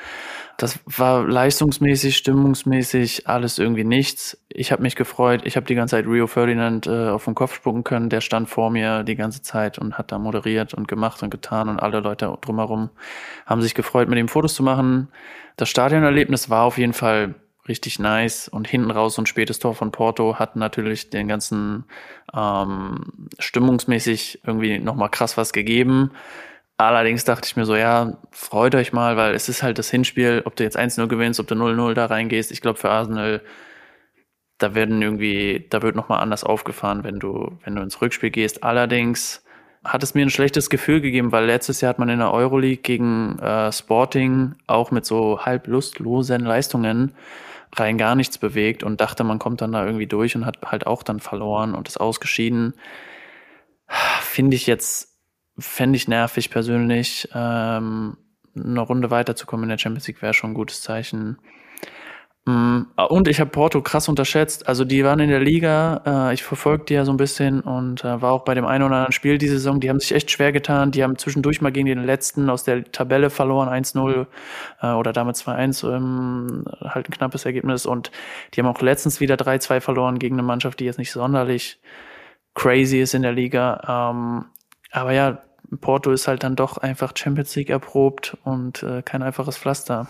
Das 0.60 0.78
war 0.86 1.26
leistungsmäßig, 1.26 2.18
stimmungsmäßig 2.18 3.30
alles 3.30 3.60
irgendwie 3.60 3.86
nichts. 3.86 4.38
Ich 4.50 4.74
habe 4.74 4.82
mich 4.82 4.98
gefreut. 4.98 5.44
Ich 5.46 5.56
habe 5.56 5.66
die 5.66 5.74
ganze 5.74 5.96
Zeit 5.96 6.06
Rio 6.06 6.28
Ferdinand 6.28 6.86
äh, 6.86 7.08
auf 7.08 7.24
den 7.24 7.34
Kopf 7.34 7.56
spucken 7.56 7.86
können. 7.86 8.10
Der 8.10 8.20
stand 8.20 8.50
vor 8.50 8.70
mir 8.70 9.04
die 9.04 9.16
ganze 9.16 9.42
Zeit 9.42 9.80
und 9.80 9.98
hat 9.98 10.12
da 10.12 10.20
moderiert 10.20 10.74
und 10.74 10.90
gemacht 10.90 11.24
und 11.24 11.30
getan 11.30 11.70
und 11.70 11.80
alle 11.80 12.02
Leute 12.02 12.38
drumherum 12.42 12.90
haben 13.46 13.62
sich 13.62 13.74
gefreut, 13.74 14.10
mit 14.10 14.20
ihm 14.20 14.28
Fotos 14.28 14.54
zu 14.54 14.62
machen. 14.62 15.08
Das 15.56 15.70
Stadionerlebnis 15.70 16.50
war 16.50 16.66
auf 16.66 16.78
jeden 16.78 16.92
Fall 16.92 17.36
richtig 17.70 17.98
nice. 17.98 18.50
Und 18.50 18.68
hinten 18.68 18.92
raus 18.92 19.16
so 19.16 19.22
ein 19.22 19.28
spätes 19.28 19.60
Tor 19.60 19.76
von 19.76 19.94
Porto 19.94 20.40
hat 20.40 20.58
natürlich 20.58 21.10
den 21.10 21.30
ganzen 21.30 21.86
ähm, 22.36 23.30
stimmungsmäßig 23.40 24.42
irgendwie 24.46 24.78
nochmal 24.80 25.10
krass 25.10 25.38
was 25.38 25.54
gegeben. 25.54 26.12
Allerdings 26.80 27.26
dachte 27.26 27.46
ich 27.46 27.58
mir 27.58 27.66
so, 27.66 27.76
ja, 27.76 28.18
freut 28.32 28.74
euch 28.74 28.94
mal, 28.94 29.18
weil 29.18 29.36
es 29.36 29.50
ist 29.50 29.64
halt 29.64 29.78
das 29.78 29.92
Hinspiel, 29.92 30.44
ob 30.46 30.56
du 30.56 30.64
jetzt 30.64 30.80
1-0 30.80 31.08
gewinnst, 31.08 31.42
ob 31.42 31.48
du 31.48 31.56
0-0 31.56 31.94
da 31.94 32.06
reingehst. 32.06 32.54
Ich 32.54 32.62
glaube, 32.62 32.80
für 32.80 32.90
Arsenal, 32.90 33.42
da 34.60 34.76
werden 34.76 35.02
irgendwie, 35.02 35.68
da 35.70 35.82
wird 35.82 35.98
nochmal 35.98 36.22
anders 36.22 36.46
aufgefahren, 36.46 37.04
wenn 37.04 37.20
du, 37.20 37.60
wenn 37.66 37.76
du 37.76 37.82
ins 37.82 38.02
Rückspiel 38.02 38.30
gehst. 38.30 38.64
Allerdings 38.64 39.44
hat 39.84 40.04
es 40.04 40.14
mir 40.14 40.22
ein 40.22 40.30
schlechtes 40.30 40.70
Gefühl 40.70 41.02
gegeben, 41.02 41.34
weil 41.34 41.48
letztes 41.48 41.82
Jahr 41.82 41.90
hat 41.90 42.00
man 42.00 42.08
in 42.08 42.20
der 42.20 42.32
Euroleague 42.32 42.82
gegen 42.82 43.38
äh, 43.40 43.74
Sporting 43.74 44.56
auch 44.66 44.90
mit 44.92 45.06
so 45.06 45.42
halb 45.46 45.68
lustlosen 45.68 46.46
Leistungen 46.46 47.14
rein 47.76 47.98
gar 47.98 48.16
nichts 48.16 48.38
bewegt 48.38 48.84
und 48.84 49.02
dachte, 49.02 49.26
man 49.26 49.38
kommt 49.38 49.60
dann 49.60 49.74
da 49.74 49.86
irgendwie 49.86 50.08
durch 50.08 50.34
und 50.38 50.46
hat 50.46 50.60
halt 50.66 50.88
auch 50.88 51.04
dann 51.04 51.20
verloren 51.20 51.76
und 51.76 51.90
ist 51.90 52.00
ausgeschieden. 52.00 52.74
Finde 54.22 54.56
ich 54.56 54.66
jetzt, 54.66 55.09
fände 55.60 55.96
ich 55.98 56.08
nervig 56.08 56.50
persönlich. 56.50 57.30
Ähm, 57.34 58.18
eine 58.56 58.82
Runde 58.82 59.12
weiterzukommen 59.12 59.64
in 59.64 59.70
der 59.70 59.78
Champions 59.78 60.08
League 60.08 60.22
wäre 60.22 60.34
schon 60.34 60.52
ein 60.52 60.56
gutes 60.56 60.82
Zeichen. 60.82 61.38
Mm, 62.46 62.84
und 63.10 63.28
ich 63.28 63.40
habe 63.40 63.52
Porto 63.52 63.82
krass 63.82 64.10
unterschätzt. 64.10 64.68
Also 64.68 64.86
die 64.86 65.04
waren 65.04 65.20
in 65.20 65.30
der 65.30 65.40
Liga, 65.40 66.30
äh, 66.30 66.34
ich 66.34 66.44
verfolge 66.44 66.86
die 66.86 66.94
ja 66.96 67.06
so 67.06 67.12
ein 67.12 67.18
bisschen 67.18 67.62
und 67.62 68.04
äh, 68.04 68.22
war 68.22 68.32
auch 68.32 68.44
bei 68.44 68.56
dem 68.56 68.66
einen 68.66 68.84
oder 68.86 68.96
anderen 68.96 69.12
Spiel 69.12 69.38
diese 69.38 69.56
Saison. 69.56 69.80
Die 69.80 69.90
haben 69.90 70.00
sich 70.00 70.14
echt 70.14 70.32
schwer 70.32 70.52
getan. 70.52 70.92
Die 70.92 71.04
haben 71.04 71.18
zwischendurch 71.18 71.62
mal 71.62 71.72
gegen 71.72 71.88
den 71.88 72.04
letzten 72.04 72.50
aus 72.50 72.64
der 72.64 72.92
Tabelle 72.92 73.30
verloren, 73.30 73.70
1-0 73.70 74.26
äh, 74.82 74.88
oder 74.88 75.14
damit 75.14 75.36
2-1, 75.36 75.96
ähm, 75.96 76.66
halt 76.82 77.10
ein 77.10 77.14
knappes 77.14 77.46
Ergebnis. 77.46 77.86
Und 77.86 78.12
die 78.54 78.62
haben 78.62 78.68
auch 78.68 78.82
letztens 78.82 79.20
wieder 79.20 79.36
3-2 79.36 79.82
verloren 79.82 80.18
gegen 80.18 80.36
eine 80.36 80.44
Mannschaft, 80.44 80.80
die 80.80 80.86
jetzt 80.86 80.98
nicht 80.98 81.12
sonderlich 81.12 81.80
crazy 82.56 83.00
ist 83.00 83.14
in 83.14 83.22
der 83.22 83.34
Liga. 83.34 84.12
Ähm, 84.12 84.46
aber 84.92 85.12
ja, 85.12 85.44
Porto 85.78 86.12
ist 86.12 86.28
halt 86.28 86.44
dann 86.44 86.56
doch 86.56 86.78
einfach 86.78 87.14
Champions 87.16 87.56
League 87.56 87.70
erprobt 87.70 88.38
und 88.44 88.84
äh, 88.84 89.02
kein 89.02 89.22
einfaches 89.22 89.58
Pflaster. 89.58 90.08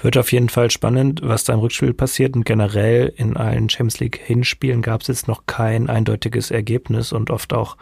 Wird 0.00 0.16
auf 0.16 0.32
jeden 0.32 0.48
Fall 0.48 0.70
spannend, 0.70 1.20
was 1.22 1.44
da 1.44 1.52
im 1.52 1.60
Rückspiel 1.60 1.92
passiert. 1.92 2.34
Und 2.34 2.44
generell 2.44 3.12
in 3.16 3.36
allen 3.36 3.68
Champions 3.68 4.00
League 4.00 4.20
Hinspielen 4.24 4.82
gab 4.82 5.02
es 5.02 5.08
jetzt 5.08 5.28
noch 5.28 5.44
kein 5.46 5.88
eindeutiges 5.90 6.50
Ergebnis 6.50 7.12
und 7.12 7.30
oft 7.30 7.52
auch 7.52 7.76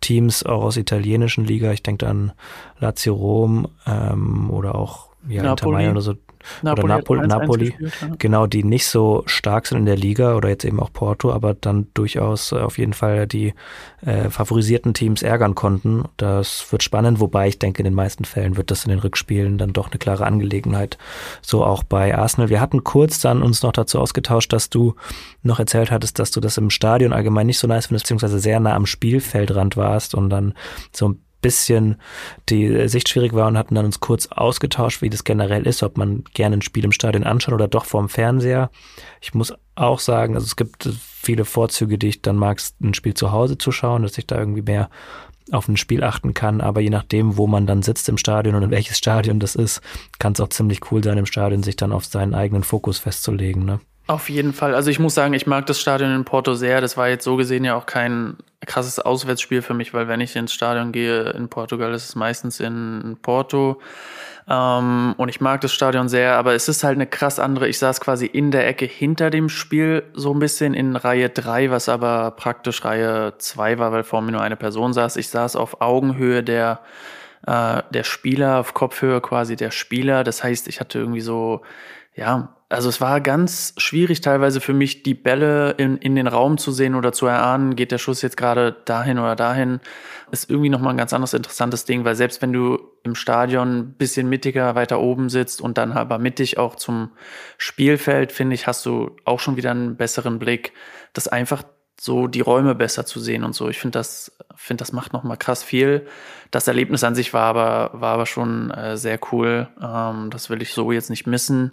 Teams 0.00 0.44
auch 0.44 0.62
aus 0.62 0.76
italienischen 0.76 1.44
Liga. 1.44 1.72
Ich 1.72 1.82
denke 1.82 2.06
an 2.08 2.32
Lazio 2.78 3.14
Rom 3.14 3.68
ähm, 3.86 4.50
oder 4.50 4.74
auch 4.74 5.10
ja, 5.28 5.50
Inter 5.50 5.68
Mailand 5.68 5.92
oder 5.92 6.00
so, 6.00 6.14
Napoli 6.62 6.84
oder 6.84 6.96
Napoli, 6.96 7.26
Napoli 7.26 7.64
gespielt, 7.70 7.92
ja. 8.00 8.08
genau, 8.18 8.46
die 8.46 8.64
nicht 8.64 8.86
so 8.86 9.22
stark 9.26 9.66
sind 9.66 9.78
in 9.78 9.86
der 9.86 9.96
Liga 9.96 10.34
oder 10.34 10.48
jetzt 10.48 10.64
eben 10.64 10.80
auch 10.80 10.92
Porto, 10.92 11.32
aber 11.32 11.54
dann 11.54 11.88
durchaus 11.94 12.52
äh, 12.52 12.56
auf 12.56 12.78
jeden 12.78 12.92
Fall 12.92 13.26
die 13.26 13.54
äh, 14.04 14.30
favorisierten 14.30 14.94
Teams 14.94 15.22
ärgern 15.22 15.54
konnten. 15.54 16.04
Das 16.16 16.66
wird 16.70 16.82
spannend, 16.82 17.20
wobei 17.20 17.48
ich 17.48 17.58
denke, 17.58 17.80
in 17.80 17.84
den 17.84 17.94
meisten 17.94 18.24
Fällen 18.24 18.56
wird 18.56 18.70
das 18.70 18.84
in 18.84 18.90
den 18.90 18.98
Rückspielen 18.98 19.58
dann 19.58 19.72
doch 19.72 19.90
eine 19.90 19.98
klare 19.98 20.26
Angelegenheit. 20.26 20.98
So 21.42 21.64
auch 21.64 21.82
bei 21.82 22.16
Arsenal. 22.16 22.48
Wir 22.48 22.60
hatten 22.60 22.84
kurz 22.84 23.20
dann 23.20 23.42
uns 23.42 23.62
noch 23.62 23.72
dazu 23.72 23.98
ausgetauscht, 23.98 24.52
dass 24.52 24.70
du 24.70 24.94
noch 25.42 25.58
erzählt 25.58 25.90
hattest, 25.90 26.18
dass 26.18 26.30
du 26.30 26.40
das 26.40 26.56
im 26.56 26.70
Stadion 26.70 27.12
allgemein 27.12 27.46
nicht 27.46 27.58
so 27.58 27.66
nice 27.66 27.86
findest, 27.86 28.04
beziehungsweise 28.04 28.38
sehr 28.38 28.60
nah 28.60 28.74
am 28.74 28.86
Spielfeldrand 28.86 29.76
warst 29.76 30.14
und 30.14 30.30
dann 30.30 30.54
so 30.92 31.10
ein 31.10 31.22
bisschen 31.40 31.96
die 32.48 32.88
Sicht 32.88 33.08
schwierig 33.08 33.32
war 33.32 33.48
und 33.48 33.58
hatten 33.58 33.74
dann 33.74 33.84
uns 33.84 34.00
kurz 34.00 34.26
ausgetauscht, 34.26 35.02
wie 35.02 35.10
das 35.10 35.24
generell 35.24 35.66
ist, 35.66 35.82
ob 35.82 35.96
man 35.96 36.24
gerne 36.34 36.58
ein 36.58 36.62
Spiel 36.62 36.84
im 36.84 36.92
Stadion 36.92 37.24
anschaut 37.24 37.54
oder 37.54 37.68
doch 37.68 37.84
vorm 37.84 38.08
Fernseher. 38.08 38.70
Ich 39.20 39.34
muss 39.34 39.52
auch 39.74 39.98
sagen, 39.98 40.34
also 40.34 40.44
es 40.44 40.56
gibt 40.56 40.88
viele 40.92 41.44
Vorzüge, 41.44 41.98
die 41.98 42.08
ich 42.08 42.22
dann 42.22 42.36
mag, 42.36 42.60
ein 42.82 42.94
Spiel 42.94 43.14
zu 43.14 43.32
Hause 43.32 43.58
zu 43.58 43.72
schauen, 43.72 44.02
dass 44.02 44.18
ich 44.18 44.26
da 44.26 44.38
irgendwie 44.38 44.62
mehr 44.62 44.90
auf 45.52 45.68
ein 45.68 45.76
Spiel 45.76 46.04
achten 46.04 46.34
kann, 46.34 46.60
aber 46.60 46.80
je 46.80 46.90
nachdem, 46.90 47.36
wo 47.36 47.46
man 47.46 47.66
dann 47.66 47.82
sitzt 47.82 48.08
im 48.08 48.18
Stadion 48.18 48.54
und 48.54 48.62
in 48.62 48.70
welches 48.70 48.98
Stadion 48.98 49.40
das 49.40 49.56
ist, 49.56 49.80
kann 50.18 50.32
es 50.32 50.40
auch 50.40 50.48
ziemlich 50.48 50.92
cool 50.92 51.02
sein, 51.02 51.18
im 51.18 51.26
Stadion 51.26 51.62
sich 51.62 51.76
dann 51.76 51.92
auf 51.92 52.04
seinen 52.04 52.34
eigenen 52.34 52.62
Fokus 52.62 52.98
festzulegen. 52.98 53.64
Ne? 53.64 53.80
Auf 54.06 54.28
jeden 54.28 54.52
Fall. 54.52 54.74
Also 54.74 54.90
ich 54.90 54.98
muss 54.98 55.14
sagen, 55.14 55.34
ich 55.34 55.46
mag 55.46 55.66
das 55.66 55.80
Stadion 55.80 56.14
in 56.14 56.24
Porto 56.24 56.54
sehr. 56.54 56.80
Das 56.80 56.96
war 56.96 57.08
jetzt 57.08 57.24
so 57.24 57.36
gesehen 57.36 57.64
ja 57.64 57.74
auch 57.74 57.86
kein 57.86 58.36
krasses 58.66 58.98
Auswärtsspiel 58.98 59.62
für 59.62 59.74
mich, 59.74 59.94
weil 59.94 60.06
wenn 60.08 60.20
ich 60.20 60.36
ins 60.36 60.52
Stadion 60.52 60.92
gehe 60.92 61.30
in 61.30 61.48
Portugal, 61.48 61.92
ist 61.94 62.10
es 62.10 62.14
meistens 62.14 62.60
in 62.60 63.16
Porto. 63.22 63.80
Ähm, 64.48 65.14
und 65.16 65.28
ich 65.28 65.40
mag 65.40 65.60
das 65.62 65.72
Stadion 65.72 66.08
sehr, 66.08 66.36
aber 66.36 66.54
es 66.54 66.68
ist 66.68 66.84
halt 66.84 66.96
eine 66.96 67.06
krass 67.06 67.38
andere. 67.38 67.68
Ich 67.68 67.78
saß 67.78 68.00
quasi 68.00 68.26
in 68.26 68.50
der 68.50 68.66
Ecke 68.66 68.84
hinter 68.84 69.30
dem 69.30 69.48
Spiel, 69.48 70.02
so 70.12 70.34
ein 70.34 70.40
bisschen 70.40 70.74
in 70.74 70.96
Reihe 70.96 71.30
3, 71.30 71.70
was 71.70 71.88
aber 71.88 72.32
praktisch 72.32 72.84
Reihe 72.84 73.34
2 73.38 73.78
war, 73.78 73.92
weil 73.92 74.02
vor 74.02 74.20
mir 74.20 74.32
nur 74.32 74.42
eine 74.42 74.56
Person 74.56 74.92
saß. 74.92 75.16
Ich 75.16 75.28
saß 75.28 75.56
auf 75.56 75.80
Augenhöhe 75.80 76.42
der, 76.42 76.80
äh, 77.46 77.82
der 77.90 78.04
Spieler, 78.04 78.58
auf 78.58 78.74
Kopfhöhe 78.74 79.20
quasi 79.20 79.56
der 79.56 79.70
Spieler. 79.70 80.22
Das 80.24 80.44
heißt, 80.44 80.68
ich 80.68 80.80
hatte 80.80 80.98
irgendwie 80.98 81.22
so, 81.22 81.62
ja, 82.14 82.54
also 82.70 82.88
es 82.88 83.00
war 83.00 83.20
ganz 83.20 83.74
schwierig 83.78 84.20
teilweise 84.20 84.60
für 84.60 84.72
mich, 84.72 85.02
die 85.02 85.14
Bälle 85.14 85.72
in, 85.72 85.96
in 85.96 86.14
den 86.14 86.28
Raum 86.28 86.56
zu 86.56 86.70
sehen 86.70 86.94
oder 86.94 87.12
zu 87.12 87.26
erahnen, 87.26 87.74
geht 87.74 87.90
der 87.90 87.98
Schuss 87.98 88.22
jetzt 88.22 88.36
gerade 88.36 88.76
dahin 88.84 89.18
oder 89.18 89.34
dahin. 89.34 89.80
Ist 90.30 90.48
irgendwie 90.48 90.68
nochmal 90.68 90.94
ein 90.94 90.96
ganz 90.96 91.12
anderes 91.12 91.34
interessantes 91.34 91.84
Ding, 91.84 92.04
weil 92.04 92.14
selbst 92.14 92.40
wenn 92.42 92.52
du 92.52 92.78
im 93.02 93.16
Stadion 93.16 93.76
ein 93.76 93.94
bisschen 93.94 94.28
mittiger 94.28 94.76
weiter 94.76 95.00
oben 95.00 95.30
sitzt 95.30 95.60
und 95.60 95.78
dann 95.78 95.90
aber 95.90 96.18
mittig 96.18 96.58
auch 96.58 96.76
zum 96.76 97.10
Spielfeld, 97.58 98.30
finde 98.30 98.54
ich, 98.54 98.68
hast 98.68 98.86
du 98.86 99.16
auch 99.24 99.40
schon 99.40 99.56
wieder 99.56 99.72
einen 99.72 99.96
besseren 99.96 100.38
Blick, 100.38 100.72
das 101.12 101.26
einfach 101.26 101.64
so 102.00 102.28
die 102.28 102.40
Räume 102.40 102.76
besser 102.76 103.04
zu 103.04 103.18
sehen 103.18 103.42
und 103.42 103.52
so. 103.52 103.68
Ich 103.68 103.80
finde 103.80 103.98
das, 103.98 104.30
finde 104.54 104.82
das 104.82 104.92
macht 104.92 105.12
nochmal 105.12 105.36
krass 105.36 105.64
viel. 105.64 106.06
Das 106.52 106.68
Erlebnis 106.68 107.02
an 107.02 107.16
sich 107.16 107.34
war 107.34 107.46
aber, 107.46 108.00
war 108.00 108.14
aber 108.14 108.26
schon 108.26 108.70
äh, 108.70 108.96
sehr 108.96 109.18
cool. 109.32 109.68
Ähm, 109.82 110.30
das 110.30 110.50
will 110.50 110.62
ich 110.62 110.72
so 110.72 110.92
jetzt 110.92 111.10
nicht 111.10 111.26
missen 111.26 111.72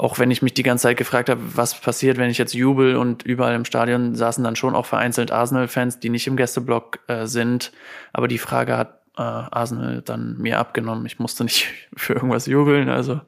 auch 0.00 0.18
wenn 0.18 0.30
ich 0.30 0.40
mich 0.40 0.54
die 0.54 0.62
ganze 0.62 0.84
Zeit 0.84 0.96
gefragt 0.96 1.28
habe, 1.28 1.40
was 1.54 1.78
passiert, 1.78 2.16
wenn 2.16 2.30
ich 2.30 2.38
jetzt 2.38 2.54
jubel 2.54 2.96
und 2.96 3.22
überall 3.22 3.54
im 3.54 3.66
Stadion 3.66 4.14
saßen 4.14 4.42
dann 4.42 4.56
schon 4.56 4.74
auch 4.74 4.86
vereinzelt 4.86 5.30
Arsenal-Fans, 5.30 6.00
die 6.00 6.08
nicht 6.08 6.26
im 6.26 6.36
Gästeblock 6.36 7.00
äh, 7.06 7.26
sind. 7.26 7.70
Aber 8.14 8.26
die 8.26 8.38
Frage 8.38 8.78
hat 8.78 9.00
äh, 9.18 9.22
Arsenal 9.22 10.00
dann 10.02 10.38
mir 10.38 10.58
abgenommen. 10.58 11.04
Ich 11.04 11.18
musste 11.18 11.44
nicht 11.44 11.68
für 11.96 12.14
irgendwas 12.14 12.46
jubeln. 12.46 12.88
Also, 12.88 13.20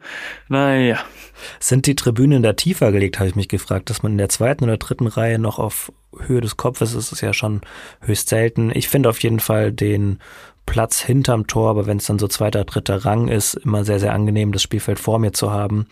naja. 0.48 0.98
Sind 1.60 1.86
die 1.86 1.94
Tribünen 1.94 2.42
da 2.42 2.54
tiefer 2.54 2.90
gelegt, 2.90 3.18
habe 3.18 3.28
ich 3.28 3.36
mich 3.36 3.48
gefragt, 3.48 3.90
dass 3.90 4.02
man 4.02 4.12
in 4.12 4.18
der 4.18 4.30
zweiten 4.30 4.64
oder 4.64 4.78
dritten 4.78 5.08
Reihe 5.08 5.38
noch 5.38 5.58
auf 5.58 5.92
Höhe 6.26 6.40
des 6.40 6.56
Kopfes 6.56 6.94
ist, 6.94 7.12
ist 7.12 7.20
ja 7.20 7.34
schon 7.34 7.60
höchst 8.00 8.30
selten. 8.30 8.70
Ich 8.74 8.88
finde 8.88 9.10
auf 9.10 9.22
jeden 9.22 9.40
Fall 9.40 9.72
den 9.72 10.20
Platz 10.64 11.00
hinterm 11.00 11.48
Tor, 11.48 11.70
aber 11.70 11.86
wenn 11.86 11.96
es 11.96 12.06
dann 12.06 12.18
so 12.18 12.28
zweiter, 12.28 12.64
dritter 12.64 13.04
Rang 13.04 13.28
ist, 13.28 13.54
immer 13.54 13.84
sehr, 13.84 13.98
sehr 13.98 14.14
angenehm, 14.14 14.52
das 14.52 14.62
Spielfeld 14.62 15.00
vor 15.00 15.18
mir 15.18 15.32
zu 15.32 15.50
haben 15.50 15.86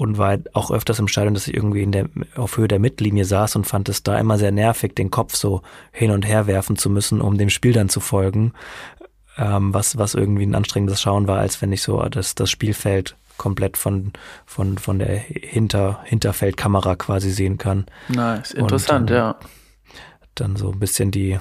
und 0.00 0.16
war 0.16 0.38
auch 0.54 0.70
öfters 0.70 0.98
im 0.98 1.08
Stadion, 1.08 1.34
dass 1.34 1.46
ich 1.46 1.54
irgendwie 1.54 1.82
in 1.82 1.92
der, 1.92 2.06
auf 2.34 2.56
Höhe 2.56 2.68
der 2.68 2.78
Mittellinie 2.78 3.26
saß 3.26 3.56
und 3.56 3.66
fand 3.66 3.90
es 3.90 4.02
da 4.02 4.18
immer 4.18 4.38
sehr 4.38 4.50
nervig, 4.50 4.94
den 4.94 5.10
Kopf 5.10 5.34
so 5.34 5.60
hin 5.92 6.10
und 6.10 6.26
her 6.26 6.46
werfen 6.46 6.76
zu 6.76 6.88
müssen, 6.88 7.20
um 7.20 7.36
dem 7.36 7.50
Spiel 7.50 7.74
dann 7.74 7.90
zu 7.90 8.00
folgen. 8.00 8.54
Ähm, 9.36 9.74
was, 9.74 9.98
was 9.98 10.14
irgendwie 10.14 10.46
ein 10.46 10.54
anstrengendes 10.54 11.02
Schauen 11.02 11.28
war, 11.28 11.38
als 11.38 11.60
wenn 11.60 11.70
ich 11.70 11.82
so 11.82 12.02
das, 12.08 12.34
das 12.34 12.50
Spielfeld 12.50 13.14
komplett 13.36 13.76
von, 13.76 14.14
von, 14.46 14.78
von 14.78 14.98
der 14.98 15.18
Hinter, 15.18 16.00
Hinterfeldkamera 16.04 16.96
quasi 16.96 17.30
sehen 17.30 17.58
kann. 17.58 17.84
Nice, 18.08 18.52
interessant, 18.52 19.10
dann, 19.10 19.16
ja. 19.16 19.36
Dann 20.34 20.56
so 20.56 20.72
ein 20.72 20.78
bisschen 20.78 21.10
die 21.10 21.38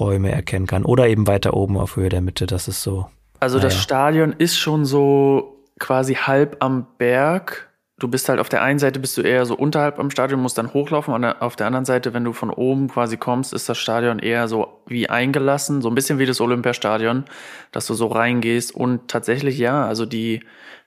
Räume 0.00 0.32
erkennen 0.32 0.66
kann. 0.66 0.84
Oder 0.84 1.06
eben 1.06 1.28
weiter 1.28 1.54
oben 1.54 1.76
auf 1.76 1.94
Höhe 1.94 2.08
der 2.08 2.22
Mitte, 2.22 2.46
das 2.46 2.66
ist 2.66 2.82
so 2.82 3.06
Also 3.38 3.60
das 3.60 3.74
Naja. 3.74 3.82
Stadion 3.82 4.32
ist 4.36 4.58
schon 4.58 4.84
so 4.84 5.54
quasi 5.78 6.14
halb 6.14 6.56
am 6.58 6.86
Berg. 6.98 7.67
Du 7.98 8.06
bist 8.06 8.28
halt 8.28 8.38
auf 8.38 8.48
der 8.48 8.62
einen 8.62 8.78
Seite 8.78 9.00
bist 9.00 9.16
du 9.16 9.22
eher 9.22 9.44
so 9.44 9.56
unterhalb 9.56 9.98
am 9.98 10.10
Stadion, 10.10 10.40
musst 10.40 10.56
dann 10.56 10.72
hochlaufen. 10.72 11.12
Und 11.12 11.24
auf 11.24 11.56
der 11.56 11.66
anderen 11.66 11.84
Seite, 11.84 12.14
wenn 12.14 12.22
du 12.22 12.32
von 12.32 12.50
oben 12.50 12.88
quasi 12.88 13.16
kommst, 13.16 13.52
ist 13.52 13.68
das 13.68 13.76
Stadion 13.76 14.20
eher 14.20 14.46
so 14.46 14.80
wie 14.86 15.10
eingelassen, 15.10 15.82
so 15.82 15.88
ein 15.88 15.96
bisschen 15.96 16.20
wie 16.20 16.26
das 16.26 16.40
Olympiastadion, 16.40 17.24
dass 17.72 17.86
du 17.86 17.94
so 17.94 18.06
reingehst. 18.06 18.72
Und 18.72 19.08
tatsächlich 19.08 19.58
ja, 19.58 19.84
also 19.84 20.06
die, 20.06 20.44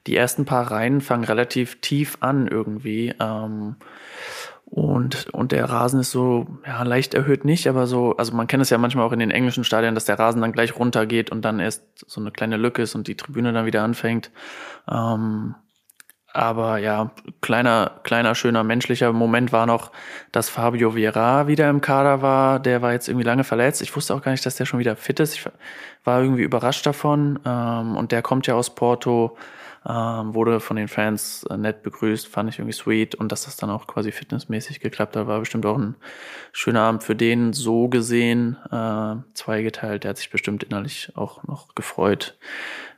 die 0.07 0.15
ersten 0.15 0.45
paar 0.45 0.71
Reihen 0.71 1.01
fangen 1.01 1.25
relativ 1.25 1.81
tief 1.81 2.17
an 2.21 2.47
irgendwie. 2.47 3.13
Ähm, 3.19 3.75
und, 4.71 5.27
und 5.33 5.51
der 5.51 5.65
Rasen 5.65 5.99
ist 5.99 6.11
so, 6.11 6.47
ja, 6.65 6.81
leicht 6.83 7.13
erhöht 7.13 7.43
nicht, 7.43 7.67
aber 7.67 7.87
so, 7.87 8.15
also 8.15 8.33
man 8.33 8.47
kennt 8.47 8.63
es 8.63 8.69
ja 8.69 8.77
manchmal 8.77 9.05
auch 9.05 9.11
in 9.11 9.19
den 9.19 9.29
englischen 9.31 9.65
Stadien, 9.65 9.95
dass 9.95 10.05
der 10.05 10.17
Rasen 10.17 10.41
dann 10.41 10.53
gleich 10.53 10.77
runtergeht 10.79 11.29
und 11.29 11.43
dann 11.43 11.59
erst 11.59 11.83
so 12.07 12.21
eine 12.21 12.31
kleine 12.31 12.55
Lücke 12.55 12.83
ist 12.83 12.95
und 12.95 13.09
die 13.09 13.17
Tribüne 13.17 13.51
dann 13.51 13.65
wieder 13.65 13.83
anfängt. 13.83 14.31
Ähm, 14.89 15.55
aber 16.33 16.77
ja, 16.77 17.11
kleiner, 17.41 17.99
kleiner, 18.03 18.35
schöner 18.35 18.63
menschlicher 18.63 19.11
Moment 19.11 19.51
war 19.51 19.65
noch, 19.65 19.91
dass 20.31 20.49
Fabio 20.49 20.95
Vieira 20.95 21.47
wieder 21.47 21.69
im 21.69 21.81
Kader 21.81 22.21
war. 22.21 22.59
Der 22.59 22.81
war 22.81 22.93
jetzt 22.93 23.09
irgendwie 23.09 23.25
lange 23.25 23.43
verletzt. 23.43 23.81
Ich 23.81 23.95
wusste 23.95 24.15
auch 24.15 24.21
gar 24.21 24.31
nicht, 24.31 24.45
dass 24.45 24.55
der 24.55 24.65
schon 24.65 24.79
wieder 24.79 24.95
fit 24.95 25.19
ist. 25.19 25.35
Ich 25.35 25.45
war 26.03 26.21
irgendwie 26.21 26.43
überrascht 26.43 26.85
davon. 26.85 27.39
Ähm, 27.45 27.97
und 27.97 28.11
der 28.13 28.21
kommt 28.21 28.47
ja 28.47 28.55
aus 28.55 28.73
Porto, 28.73 29.37
ähm, 29.85 30.33
wurde 30.33 30.61
von 30.61 30.77
den 30.77 30.87
Fans 30.87 31.43
äh, 31.49 31.57
nett 31.57 31.83
begrüßt, 31.83 32.27
fand 32.27 32.49
ich 32.49 32.59
irgendwie 32.59 32.77
sweet. 32.77 33.15
Und 33.15 33.31
dass 33.33 33.43
das 33.43 33.57
dann 33.57 33.69
auch 33.69 33.87
quasi 33.87 34.13
fitnessmäßig 34.13 34.79
geklappt 34.79 35.17
hat, 35.17 35.27
war 35.27 35.39
bestimmt 35.39 35.65
auch 35.65 35.77
ein 35.77 35.95
schöner 36.53 36.81
Abend 36.81 37.03
für 37.03 37.15
den. 37.15 37.51
So 37.51 37.89
gesehen, 37.89 38.57
äh, 38.71 39.15
zweigeteilt. 39.33 40.05
Der 40.05 40.11
hat 40.11 40.17
sich 40.17 40.29
bestimmt 40.29 40.63
innerlich 40.63 41.11
auch 41.15 41.43
noch 41.43 41.75
gefreut, 41.75 42.37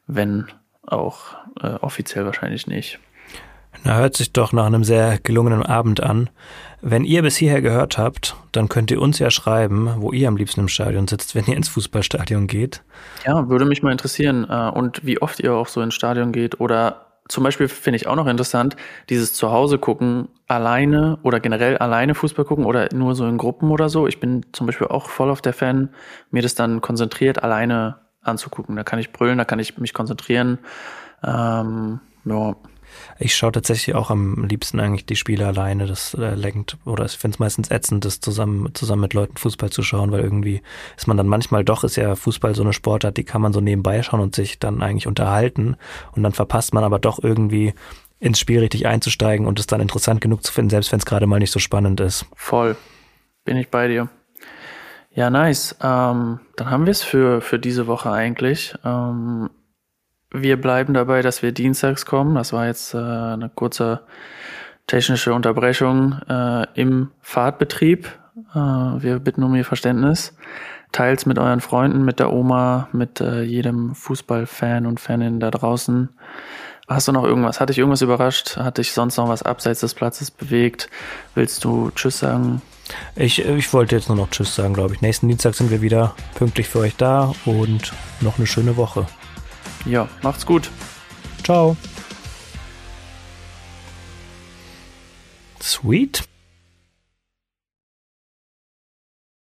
wenn 0.05 0.47
auch 0.85 1.35
äh, 1.61 1.75
offiziell 1.75 2.25
wahrscheinlich 2.25 2.67
nicht. 2.67 2.99
Na, 3.83 3.97
hört 3.97 4.15
sich 4.15 4.31
doch 4.31 4.53
nach 4.53 4.65
einem 4.65 4.83
sehr 4.83 5.19
gelungenen 5.19 5.63
Abend 5.63 6.01
an. 6.01 6.29
Wenn 6.81 7.05
ihr 7.05 7.21
bis 7.21 7.37
hierher 7.37 7.61
gehört 7.61 7.97
habt, 7.97 8.35
dann 8.51 8.69
könnt 8.69 8.91
ihr 8.91 9.01
uns 9.01 9.19
ja 9.19 9.31
schreiben, 9.31 9.89
wo 9.97 10.11
ihr 10.11 10.27
am 10.27 10.37
liebsten 10.37 10.61
im 10.61 10.67
Stadion 10.67 11.07
sitzt, 11.07 11.33
wenn 11.35 11.45
ihr 11.45 11.55
ins 11.55 11.69
Fußballstadion 11.69 12.47
geht. 12.47 12.83
Ja, 13.25 13.49
würde 13.49 13.65
mich 13.65 13.83
mal 13.83 13.91
interessieren. 13.91 14.45
Äh, 14.49 14.69
und 14.69 15.05
wie 15.05 15.21
oft 15.21 15.39
ihr 15.39 15.53
auch 15.53 15.67
so 15.67 15.81
ins 15.81 15.93
Stadion 15.93 16.31
geht 16.31 16.59
oder 16.59 17.07
zum 17.29 17.43
Beispiel 17.43 17.69
finde 17.69 17.95
ich 17.95 18.07
auch 18.07 18.15
noch 18.15 18.27
interessant, 18.27 18.75
dieses 19.09 19.33
Zuhause 19.33 19.77
gucken, 19.77 20.27
alleine 20.47 21.19
oder 21.23 21.39
generell 21.39 21.77
alleine 21.77 22.15
Fußball 22.15 22.43
gucken 22.43 22.65
oder 22.65 22.89
nur 22.93 23.15
so 23.15 23.25
in 23.25 23.37
Gruppen 23.37 23.71
oder 23.71 23.87
so. 23.87 24.07
Ich 24.07 24.19
bin 24.19 24.45
zum 24.51 24.67
Beispiel 24.67 24.87
auch 24.87 25.09
voll 25.09 25.31
auf 25.31 25.41
der 25.41 25.53
Fan, 25.53 25.89
mir 26.31 26.41
das 26.41 26.53
dann 26.53 26.81
konzentriert 26.81 27.41
alleine 27.41 28.01
anzugucken. 28.21 28.75
Da 28.75 28.83
kann 28.83 28.99
ich 28.99 29.13
brüllen, 29.13 29.37
da 29.37 29.45
kann 29.45 29.59
ich 29.59 29.77
mich 29.77 29.93
konzentrieren. 29.93 30.59
Ähm, 31.23 32.01
ja. 32.25 32.55
Ich 33.19 33.35
schaue 33.35 33.51
tatsächlich 33.51 33.95
auch 33.95 34.09
am 34.09 34.45
liebsten 34.45 34.79
eigentlich 34.79 35.05
die 35.05 35.15
Spiele 35.15 35.47
alleine. 35.47 35.87
Das 35.87 36.13
äh, 36.13 36.35
lenkt, 36.35 36.77
oder 36.85 37.05
ich 37.05 37.13
finde 37.13 37.35
es 37.35 37.39
meistens 37.39 37.71
ätzend, 37.71 38.05
das 38.05 38.19
zusammen, 38.19 38.73
zusammen 38.73 39.01
mit 39.01 39.13
Leuten 39.13 39.37
Fußball 39.37 39.69
zu 39.69 39.83
schauen, 39.83 40.11
weil 40.11 40.21
irgendwie 40.21 40.61
ist 40.97 41.07
man 41.07 41.17
dann 41.17 41.27
manchmal 41.27 41.63
doch, 41.63 41.83
ist 41.83 41.95
ja 41.95 42.15
Fußball 42.15 42.55
so 42.55 42.63
eine 42.63 42.73
Sportart, 42.73 43.17
die 43.17 43.23
kann 43.23 43.41
man 43.41 43.53
so 43.53 43.61
nebenbei 43.61 44.01
schauen 44.03 44.19
und 44.19 44.35
sich 44.35 44.59
dann 44.59 44.81
eigentlich 44.81 45.07
unterhalten. 45.07 45.75
Und 46.13 46.23
dann 46.23 46.33
verpasst 46.33 46.73
man 46.73 46.83
aber 46.83 46.99
doch 46.99 47.21
irgendwie 47.21 47.73
ins 48.19 48.39
Spiel 48.39 48.59
richtig 48.59 48.87
einzusteigen 48.87 49.45
und 49.45 49.59
es 49.59 49.67
dann 49.67 49.81
interessant 49.81 50.21
genug 50.21 50.43
zu 50.45 50.53
finden, 50.53 50.69
selbst 50.69 50.91
wenn 50.91 50.99
es 50.99 51.05
gerade 51.05 51.27
mal 51.27 51.39
nicht 51.39 51.51
so 51.51 51.59
spannend 51.59 51.99
ist. 51.99 52.25
Voll. 52.35 52.77
Bin 53.43 53.57
ich 53.57 53.69
bei 53.69 53.89
dir. 53.89 54.09
Ja, 55.13 55.29
nice. 55.29 55.75
Ähm, 55.81 56.39
dann 56.55 56.69
haben 56.69 56.85
wir 56.85 56.91
es 56.91 57.03
für, 57.03 57.41
für 57.41 57.59
diese 57.59 57.85
Woche 57.85 58.11
eigentlich. 58.11 58.73
Ähm, 58.83 59.49
wir 60.33 60.59
bleiben 60.59 60.93
dabei, 60.93 61.21
dass 61.21 61.41
wir 61.41 61.51
dienstags 61.51 62.05
kommen. 62.05 62.35
Das 62.35 62.51
war 62.51 62.65
jetzt 62.65 62.93
äh, 62.93 62.97
eine 62.97 63.49
kurze 63.53 64.01
technische 64.87 65.33
Unterbrechung 65.33 66.19
äh, 66.27 66.65
im 66.73 67.11
Fahrtbetrieb. 67.21 68.07
Äh, 68.53 68.57
wir 68.57 69.19
bitten 69.19 69.43
um 69.43 69.55
Ihr 69.55 69.65
Verständnis. 69.65 70.35
Teils 70.91 71.25
mit 71.25 71.39
euren 71.39 71.61
Freunden, 71.61 72.03
mit 72.03 72.19
der 72.19 72.31
Oma, 72.31 72.87
mit 72.91 73.21
äh, 73.21 73.41
jedem 73.41 73.95
Fußballfan 73.95 74.85
und 74.85 74.99
Fanin 74.99 75.39
da 75.39 75.49
draußen. 75.49 76.09
Hast 76.87 77.07
du 77.07 77.11
noch 77.13 77.23
irgendwas? 77.23 77.59
Hat 77.59 77.69
dich 77.69 77.79
irgendwas 77.79 78.01
überrascht? 78.01 78.57
Hat 78.57 78.77
dich 78.77 78.91
sonst 78.91 79.17
noch 79.17 79.29
was 79.29 79.41
abseits 79.41 79.79
des 79.79 79.93
Platzes 79.93 80.29
bewegt? 80.29 80.89
Willst 81.33 81.63
du 81.63 81.91
Tschüss 81.95 82.19
sagen? 82.19 82.61
Ich, 83.15 83.43
ich 83.43 83.73
wollte 83.73 83.95
jetzt 83.95 84.09
nur 84.09 84.17
noch 84.17 84.29
Tschüss 84.29 84.53
sagen, 84.53 84.73
glaube 84.73 84.93
ich. 84.93 85.01
Nächsten 85.01 85.27
Dienstag 85.27 85.55
sind 85.55 85.71
wir 85.71 85.81
wieder 85.81 86.13
pünktlich 86.35 86.67
für 86.67 86.79
euch 86.79 86.95
da 86.95 87.33
und 87.45 87.93
noch 88.21 88.37
eine 88.37 88.47
schöne 88.47 88.75
Woche. 88.75 89.07
Ja, 89.85 90.07
macht's 90.21 90.45
gut. 90.45 90.69
Ciao. 91.43 91.75
Sweet. 95.61 96.23